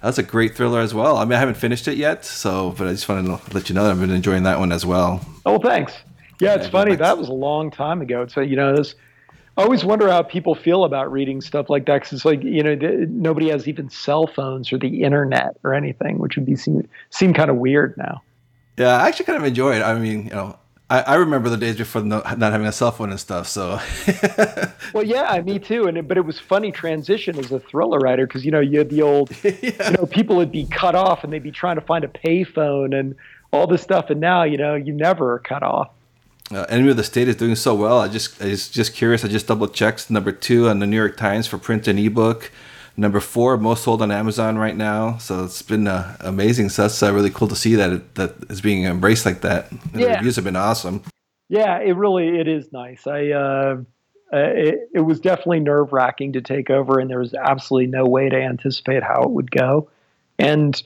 that's 0.00 0.18
a 0.18 0.22
great 0.22 0.56
thriller 0.56 0.80
as 0.80 0.94
well. 0.94 1.18
I 1.18 1.24
mean, 1.24 1.34
I 1.34 1.38
haven't 1.38 1.56
finished 1.56 1.88
it 1.88 1.98
yet, 1.98 2.24
so 2.24 2.74
but 2.78 2.86
I 2.86 2.92
just 2.92 3.08
wanted 3.08 3.26
to 3.26 3.54
let 3.54 3.68
you 3.68 3.74
know 3.74 3.84
that 3.84 3.90
I've 3.90 4.00
been 4.00 4.10
enjoying 4.10 4.44
that 4.44 4.58
one 4.58 4.72
as 4.72 4.86
well. 4.86 5.24
Oh, 5.44 5.58
thanks. 5.58 5.92
Yeah, 6.38 6.54
it's 6.54 6.68
funny. 6.68 6.96
That 6.96 7.18
was 7.18 7.28
a 7.28 7.34
long 7.34 7.70
time 7.70 8.00
ago. 8.00 8.26
So 8.26 8.40
you 8.40 8.56
know, 8.56 8.74
this 8.74 8.94
I 9.56 9.62
always 9.62 9.84
wonder 9.84 10.08
how 10.08 10.22
people 10.22 10.54
feel 10.54 10.84
about 10.84 11.12
reading 11.12 11.40
stuff 11.40 11.68
like 11.68 11.84
that 11.86 11.96
because 11.96 12.12
it's 12.12 12.24
like 12.24 12.42
you 12.42 12.62
know 12.62 12.74
nobody 13.10 13.50
has 13.50 13.68
even 13.68 13.90
cell 13.90 14.26
phones 14.26 14.72
or 14.72 14.78
the 14.78 15.02
internet 15.02 15.56
or 15.64 15.74
anything, 15.74 16.18
which 16.18 16.36
would 16.36 16.46
be 16.46 16.56
seem 16.56 16.88
seem 17.10 17.34
kind 17.34 17.50
of 17.50 17.56
weird 17.56 17.94
now. 17.98 18.22
Yeah, 18.78 18.96
I 18.96 19.08
actually 19.08 19.26
kind 19.26 19.38
of 19.38 19.44
enjoy 19.44 19.76
it. 19.76 19.82
I 19.82 19.98
mean, 19.98 20.24
you 20.24 20.30
know, 20.30 20.56
I, 20.90 21.00
I 21.02 21.14
remember 21.14 21.48
the 21.48 21.56
days 21.56 21.76
before 21.76 22.02
no, 22.02 22.20
not 22.36 22.52
having 22.52 22.66
a 22.66 22.72
cell 22.72 22.90
phone 22.90 23.10
and 23.10 23.20
stuff. 23.20 23.46
So, 23.46 23.80
well, 24.92 25.04
yeah, 25.04 25.40
me 25.40 25.60
too. 25.60 25.86
And 25.86 26.06
but 26.06 26.18
it 26.18 26.24
was 26.24 26.40
funny 26.40 26.72
transition 26.72 27.38
as 27.38 27.52
a 27.52 27.60
thriller 27.60 28.00
writer 28.00 28.26
because 28.26 28.44
you 28.44 28.50
know 28.50 28.58
you 28.58 28.78
had 28.78 28.90
the 28.90 29.02
old, 29.02 29.30
yeah. 29.44 29.52
you 29.62 29.96
know, 29.96 30.06
people 30.06 30.36
would 30.36 30.50
be 30.50 30.66
cut 30.66 30.96
off 30.96 31.22
and 31.22 31.32
they'd 31.32 31.44
be 31.44 31.52
trying 31.52 31.76
to 31.76 31.80
find 31.80 32.04
a 32.04 32.08
payphone 32.08 32.98
and 32.98 33.14
all 33.52 33.68
this 33.68 33.82
stuff, 33.82 34.10
and 34.10 34.20
now 34.20 34.42
you 34.42 34.56
know 34.56 34.74
you 34.74 34.92
never 34.92 35.34
are 35.34 35.38
cut 35.38 35.62
off. 35.62 35.90
Uh, 36.52 36.66
Enemy 36.68 36.90
of 36.90 36.96
the 36.96 37.04
State 37.04 37.28
is 37.28 37.36
doing 37.36 37.54
so 37.54 37.76
well. 37.76 38.00
I 38.00 38.08
just 38.08 38.42
I 38.42 38.46
was 38.46 38.68
just 38.68 38.92
curious. 38.92 39.24
I 39.24 39.28
just 39.28 39.46
double 39.46 39.68
checked 39.68 40.10
number 40.10 40.32
two 40.32 40.68
on 40.68 40.80
the 40.80 40.86
New 40.86 40.96
York 40.96 41.16
Times 41.16 41.46
for 41.46 41.56
print 41.56 41.86
and 41.86 42.00
ebook. 42.00 42.50
Number 43.00 43.18
four, 43.18 43.56
most 43.56 43.84
sold 43.84 44.02
on 44.02 44.12
Amazon 44.12 44.58
right 44.58 44.76
now. 44.76 45.16
So 45.16 45.42
it's 45.44 45.62
been 45.62 45.88
uh, 45.88 46.18
amazing. 46.20 46.68
So 46.68 46.82
that's 46.82 47.02
uh, 47.02 47.10
really 47.14 47.30
cool 47.30 47.48
to 47.48 47.56
see 47.56 47.74
that 47.76 47.90
it, 47.90 48.14
that 48.16 48.34
is 48.50 48.60
being 48.60 48.84
embraced 48.84 49.24
like 49.24 49.40
that. 49.40 49.70
The 49.92 50.00
yeah. 50.00 50.16
reviews 50.16 50.36
have 50.36 50.44
been 50.44 50.54
awesome. 50.54 51.02
Yeah, 51.48 51.78
it 51.78 51.92
really 51.92 52.38
it 52.38 52.46
is 52.46 52.70
nice. 52.74 53.06
I 53.06 53.30
uh, 53.30 53.76
uh 54.34 54.36
it, 54.36 54.90
it 54.92 55.00
was 55.00 55.18
definitely 55.18 55.60
nerve 55.60 55.94
wracking 55.94 56.34
to 56.34 56.42
take 56.42 56.68
over, 56.68 57.00
and 57.00 57.08
there 57.08 57.20
was 57.20 57.32
absolutely 57.32 57.86
no 57.86 58.04
way 58.04 58.28
to 58.28 58.36
anticipate 58.36 59.02
how 59.02 59.22
it 59.22 59.30
would 59.30 59.50
go. 59.50 59.88
And 60.38 60.80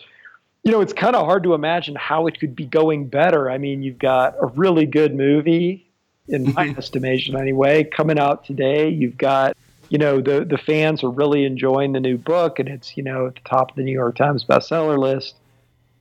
you 0.62 0.70
know, 0.70 0.83
it's 0.83 0.92
kind 0.92 1.16
of 1.16 1.27
hard 1.27 1.42
to 1.42 1.55
imagine 1.55 1.96
how 1.96 2.29
it 2.29 2.38
could 2.38 2.55
be 2.55 2.64
going 2.64 3.09
better. 3.09 3.50
I 3.50 3.59
mean, 3.59 3.83
you've 3.83 3.98
got 3.98 4.37
a 4.40 4.46
really 4.46 4.87
good 4.87 5.16
movie, 5.16 5.90
in 6.29 6.53
my 6.55 6.68
estimation 6.79 7.37
anyway, 7.37 7.83
coming 7.83 8.20
out 8.20 8.44
today. 8.44 8.88
You've 8.88 9.18
got 9.18 9.57
you 9.94 9.98
know 9.98 10.20
the 10.20 10.44
the 10.44 10.59
fans 10.59 11.04
are 11.04 11.09
really 11.09 11.44
enjoying 11.44 11.92
the 11.92 12.00
new 12.00 12.18
book, 12.18 12.59
and 12.59 12.68
it's 12.68 12.96
you 12.96 13.04
know 13.04 13.28
at 13.28 13.37
the 13.37 13.40
top 13.48 13.70
of 13.70 13.76
the 13.76 13.85
New 13.85 13.92
York 13.92 14.16
Times 14.16 14.44
bestseller 14.44 14.98
list. 14.98 15.37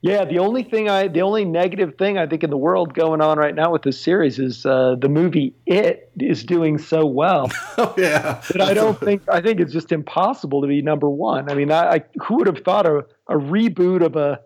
Yeah, 0.00 0.24
the 0.24 0.40
only 0.40 0.64
thing 0.64 0.88
I, 0.88 1.06
the 1.06 1.22
only 1.22 1.44
negative 1.44 1.94
thing 1.96 2.18
I 2.18 2.26
think 2.26 2.42
in 2.42 2.50
the 2.50 2.56
world 2.56 2.92
going 2.92 3.20
on 3.20 3.38
right 3.38 3.54
now 3.54 3.70
with 3.70 3.82
this 3.82 4.00
series 4.00 4.40
is 4.40 4.66
uh, 4.66 4.96
the 4.98 5.08
movie 5.08 5.54
It 5.64 6.10
is 6.18 6.42
doing 6.42 6.76
so 6.76 7.06
well. 7.06 7.48
oh 7.78 7.94
yeah, 7.96 8.42
but 8.50 8.60
I 8.60 8.74
don't 8.74 8.98
think 8.98 9.22
I 9.28 9.40
think 9.40 9.60
it's 9.60 9.72
just 9.72 9.92
impossible 9.92 10.60
to 10.62 10.66
be 10.66 10.82
number 10.82 11.08
one. 11.08 11.48
I 11.48 11.54
mean, 11.54 11.70
I, 11.70 11.88
I 11.88 12.04
who 12.26 12.38
would 12.38 12.48
have 12.48 12.64
thought 12.64 12.86
a, 12.86 13.06
a 13.28 13.36
reboot 13.36 14.04
of 14.04 14.16
a 14.16 14.40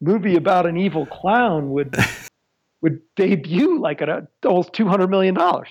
movie 0.00 0.36
about 0.36 0.64
an 0.64 0.76
evil 0.76 1.06
clown 1.06 1.70
would 1.70 1.96
would 2.82 3.00
debut 3.16 3.80
like 3.80 4.00
at 4.00 4.08
a, 4.08 4.28
almost 4.44 4.72
two 4.74 4.86
hundred 4.86 5.08
million 5.08 5.34
dollars. 5.34 5.70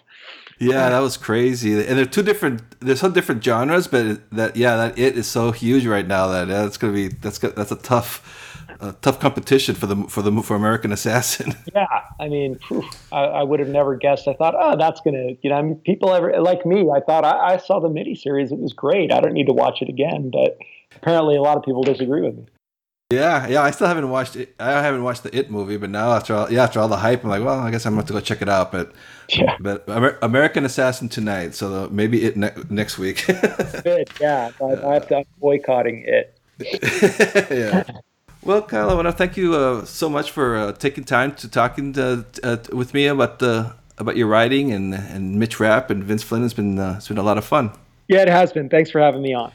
Yeah, 0.60 0.90
that 0.90 1.00
was 1.00 1.18
crazy. 1.18 1.74
And 1.86 1.98
they're 1.98 2.06
two 2.06 2.24
different. 2.24 2.80
There's 2.80 3.02
some 3.02 3.14
different 3.14 3.44
genres, 3.44 3.88
but 3.88 4.30
that 4.32 4.56
yeah, 4.56 4.76
that 4.78 4.98
it 4.98 5.18
is 5.18 5.28
so 5.28 5.52
huge 5.52 5.86
right 5.86 6.08
now 6.08 6.28
that 6.28 6.48
that's 6.48 6.78
gonna 6.78 6.94
be 6.94 7.10
that's 7.10 7.40
that's 7.40 7.72
a 7.72 7.78
tough. 7.78 8.42
A 8.82 8.92
tough 9.02 9.22
competition 9.22 9.74
for 9.74 9.86
the 9.86 9.96
for 10.10 10.22
the 10.22 10.42
for 10.42 10.56
American 10.56 10.92
Assassin. 10.92 11.56
Yeah, 11.74 11.86
I 12.20 12.28
mean, 12.28 12.60
whew, 12.68 12.84
I, 13.12 13.22
I, 13.22 13.44
would 13.44 13.62
have 13.62 13.70
never 13.70 13.96
guessed. 13.96 14.28
I 14.28 14.34
thought, 14.34 14.54
oh, 14.58 14.76
that's 14.78 15.00
gonna, 15.02 15.30
you 15.42 15.50
know, 15.50 15.56
I 15.56 15.62
mean, 15.62 15.76
people 15.76 16.14
ever 16.14 16.42
like 16.42 16.66
me. 16.66 16.90
I 16.90 17.00
thought 17.00 17.24
I, 17.24 17.54
I 17.54 17.58
saw 17.58 17.80
the 17.80 17.90
mini 17.90 18.16
series. 18.16 18.52
it 18.52 18.60
was 18.60 18.74
great. 18.74 19.14
I 19.14 19.22
don't 19.22 19.34
need 19.34 19.48
to 19.48 19.54
watch 19.54 19.82
it 19.82 19.88
again, 19.88 20.30
but 20.30 20.58
apparently, 20.96 21.38
a 21.38 21.42
lot 21.42 21.56
of 21.56 21.64
people 21.64 21.84
disagree 21.84 22.22
with 22.22 22.36
me. 22.36 22.46
Yeah, 23.16 23.48
yeah. 23.48 23.62
I 23.62 23.72
still 23.72 23.88
haven't 23.88 24.10
watched 24.10 24.36
it. 24.36 24.56
I 24.60 24.82
haven't 24.84 25.04
watched 25.04 25.24
the 25.24 25.36
It 25.36 25.50
movie, 25.50 25.78
but 25.78 25.90
now 25.90 26.12
after 26.14 26.34
all, 26.36 26.52
yeah, 26.52 26.64
after 26.64 26.80
all 26.80 26.88
the 26.88 26.98
hype, 26.98 27.24
I'm 27.24 27.30
like, 27.30 27.44
well, 27.44 27.60
I 27.60 27.72
guess 27.72 27.86
I'm 27.86 27.94
going 27.94 28.06
to 28.06 28.14
go 28.14 28.20
check 28.20 28.42
it 28.42 28.50
out. 28.50 28.72
But 28.72 28.94
yeah, 29.30 29.58
but 29.60 29.84
Amer- 29.88 30.18
American 30.22 30.66
Assassin 30.66 31.10
tonight, 31.10 31.56
so 31.56 31.90
maybe 31.92 32.24
it 32.24 32.38
ne- 32.38 32.54
next 32.70 32.98
week. 32.98 33.26
Good, 33.84 34.10
yeah. 34.20 34.52
I, 34.62 34.66
I 34.66 34.94
have 34.96 35.08
to 35.10 35.18
I'm 35.18 35.26
boycotting 35.40 36.04
it. 36.06 36.38
yeah. 37.52 37.84
Well, 38.44 38.62
Kyle, 38.62 38.90
I 38.90 38.94
want 38.94 39.08
to 39.08 39.12
thank 39.12 39.38
you 39.38 39.56
uh, 39.56 39.86
so 39.86 40.08
much 40.08 40.32
for 40.32 40.56
uh, 40.56 40.72
taking 40.74 41.04
time 41.04 41.34
to 41.36 41.50
talking 41.50 41.94
to, 41.94 42.26
uh, 42.44 42.58
with 42.72 42.94
me 42.94 43.08
about 43.08 43.40
the 43.40 43.74
about 43.98 44.18
your 44.18 44.28
writing 44.28 44.72
and 44.72 44.94
and 44.94 45.40
Mitch 45.40 45.60
Rapp 45.60 45.90
and 45.90 46.04
Vince 46.04 46.24
Flynn. 46.24 46.44
It's 46.44 46.54
been 46.54 46.78
uh, 46.78 46.96
it's 46.98 47.08
been 47.08 47.18
a 47.18 47.24
lot 47.24 47.38
of 47.38 47.46
fun. 47.46 47.72
Yeah, 48.08 48.22
it 48.22 48.28
has 48.28 48.54
been. 48.54 48.70
Thanks 48.70 48.92
for 48.92 49.02
having 49.02 49.22
me 49.22 49.34
on. 49.34 49.52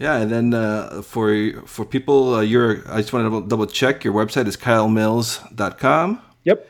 Yeah, 0.00 0.16
and 0.16 0.30
then 0.30 0.54
uh, 0.54 1.02
for 1.02 1.52
for 1.66 1.84
people, 1.84 2.36
uh, 2.36 2.40
your 2.40 2.82
I 2.88 3.02
just 3.02 3.12
want 3.12 3.26
to 3.26 3.30
double, 3.30 3.40
double 3.42 3.66
check. 3.66 4.02
Your 4.02 4.14
website 4.14 4.46
is 4.46 4.56
kylemills.com. 4.56 6.22
Yep. 6.44 6.68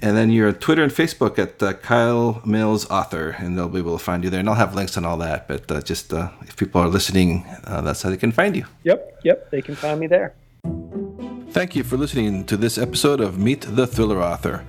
And 0.00 0.16
then 0.16 0.30
your 0.30 0.52
Twitter 0.52 0.82
and 0.82 0.92
Facebook 0.92 1.38
at 1.38 1.62
uh, 1.62 1.74
Kyle 1.74 2.42
Mills 2.44 2.90
Author, 2.90 3.30
and 3.38 3.56
they'll 3.56 3.68
be 3.68 3.78
able 3.78 3.96
to 3.96 4.02
find 4.02 4.24
you 4.24 4.30
there. 4.30 4.40
And 4.40 4.48
I'll 4.48 4.56
have 4.56 4.74
links 4.74 4.96
and 4.96 5.06
all 5.06 5.16
that. 5.18 5.46
But 5.46 5.70
uh, 5.70 5.82
just 5.82 6.12
uh, 6.12 6.30
if 6.42 6.56
people 6.56 6.80
are 6.80 6.88
listening, 6.88 7.44
uh, 7.64 7.80
that's 7.80 8.02
how 8.02 8.10
they 8.10 8.16
can 8.16 8.32
find 8.32 8.56
you. 8.56 8.66
Yep, 8.82 9.20
yep, 9.22 9.50
they 9.52 9.62
can 9.62 9.76
find 9.76 10.00
me 10.00 10.08
there. 10.08 10.34
Thank 11.54 11.76
you 11.76 11.84
for 11.84 11.96
listening 11.96 12.46
to 12.46 12.56
this 12.56 12.78
episode 12.78 13.20
of 13.20 13.38
Meet 13.38 13.60
the 13.60 13.86
Thriller 13.86 14.20
Author. 14.20 14.64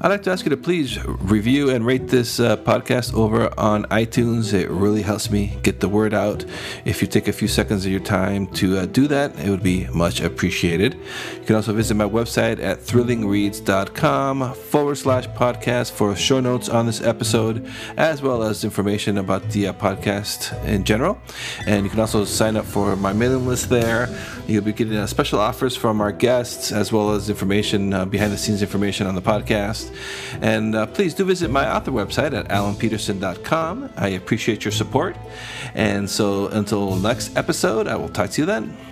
I'd 0.00 0.08
like 0.08 0.22
to 0.22 0.30
ask 0.30 0.46
you 0.46 0.48
to 0.48 0.56
please 0.56 0.98
review 1.04 1.68
and 1.68 1.84
rate 1.84 2.08
this 2.08 2.40
uh, 2.40 2.56
podcast 2.56 3.12
over 3.12 3.52
on 3.60 3.84
iTunes. 3.84 4.54
It 4.54 4.70
really 4.70 5.02
helps 5.02 5.30
me 5.30 5.58
get 5.62 5.80
the 5.80 5.90
word 5.90 6.14
out. 6.14 6.46
If 6.86 7.02
you 7.02 7.08
take 7.08 7.28
a 7.28 7.34
few 7.34 7.48
seconds 7.48 7.84
of 7.84 7.90
your 7.90 8.00
time 8.00 8.46
to 8.54 8.78
uh, 8.78 8.86
do 8.86 9.06
that, 9.08 9.38
it 9.38 9.50
would 9.50 9.62
be 9.62 9.86
much 9.88 10.22
appreciated. 10.22 10.94
You 11.34 11.44
can 11.44 11.56
also 11.56 11.74
visit 11.74 11.96
my 11.96 12.08
website 12.08 12.62
at 12.62 12.78
thrillingreads.com 12.78 14.54
forward 14.54 14.94
slash 14.94 15.26
podcast 15.28 15.92
for 15.92 16.16
show 16.16 16.40
notes 16.40 16.70
on 16.70 16.86
this 16.86 17.02
episode, 17.02 17.68
as 17.98 18.22
well 18.22 18.42
as 18.42 18.64
information 18.64 19.18
about 19.18 19.50
the 19.50 19.66
uh, 19.66 19.74
podcast 19.74 20.64
in 20.64 20.84
general. 20.84 21.20
And 21.66 21.84
you 21.84 21.90
can 21.90 22.00
also 22.00 22.24
sign 22.24 22.56
up 22.56 22.64
for 22.64 22.96
my 22.96 23.12
mailing 23.12 23.46
list 23.46 23.68
there. 23.68 24.08
You'll 24.46 24.64
be 24.64 24.72
getting 24.72 24.96
uh, 24.96 25.06
special 25.06 25.38
offers 25.38 25.76
from 25.76 26.00
our 26.00 26.21
guests, 26.22 26.70
as 26.70 26.92
well 26.92 27.10
as 27.10 27.28
information, 27.28 27.92
uh, 27.92 28.04
behind 28.06 28.32
the 28.32 28.38
scenes 28.38 28.62
information 28.62 29.08
on 29.08 29.16
the 29.16 29.20
podcast. 29.20 29.92
And 30.40 30.74
uh, 30.76 30.86
please 30.86 31.14
do 31.14 31.24
visit 31.24 31.50
my 31.50 31.68
author 31.68 31.90
website 31.90 32.32
at 32.32 32.46
alanpetersen.com. 32.48 33.90
I 33.96 34.08
appreciate 34.20 34.64
your 34.64 34.72
support. 34.72 35.16
And 35.74 36.08
so 36.08 36.46
until 36.46 36.94
next 36.94 37.36
episode, 37.36 37.88
I 37.88 37.96
will 37.96 38.08
talk 38.08 38.30
to 38.30 38.42
you 38.42 38.46
then. 38.46 38.91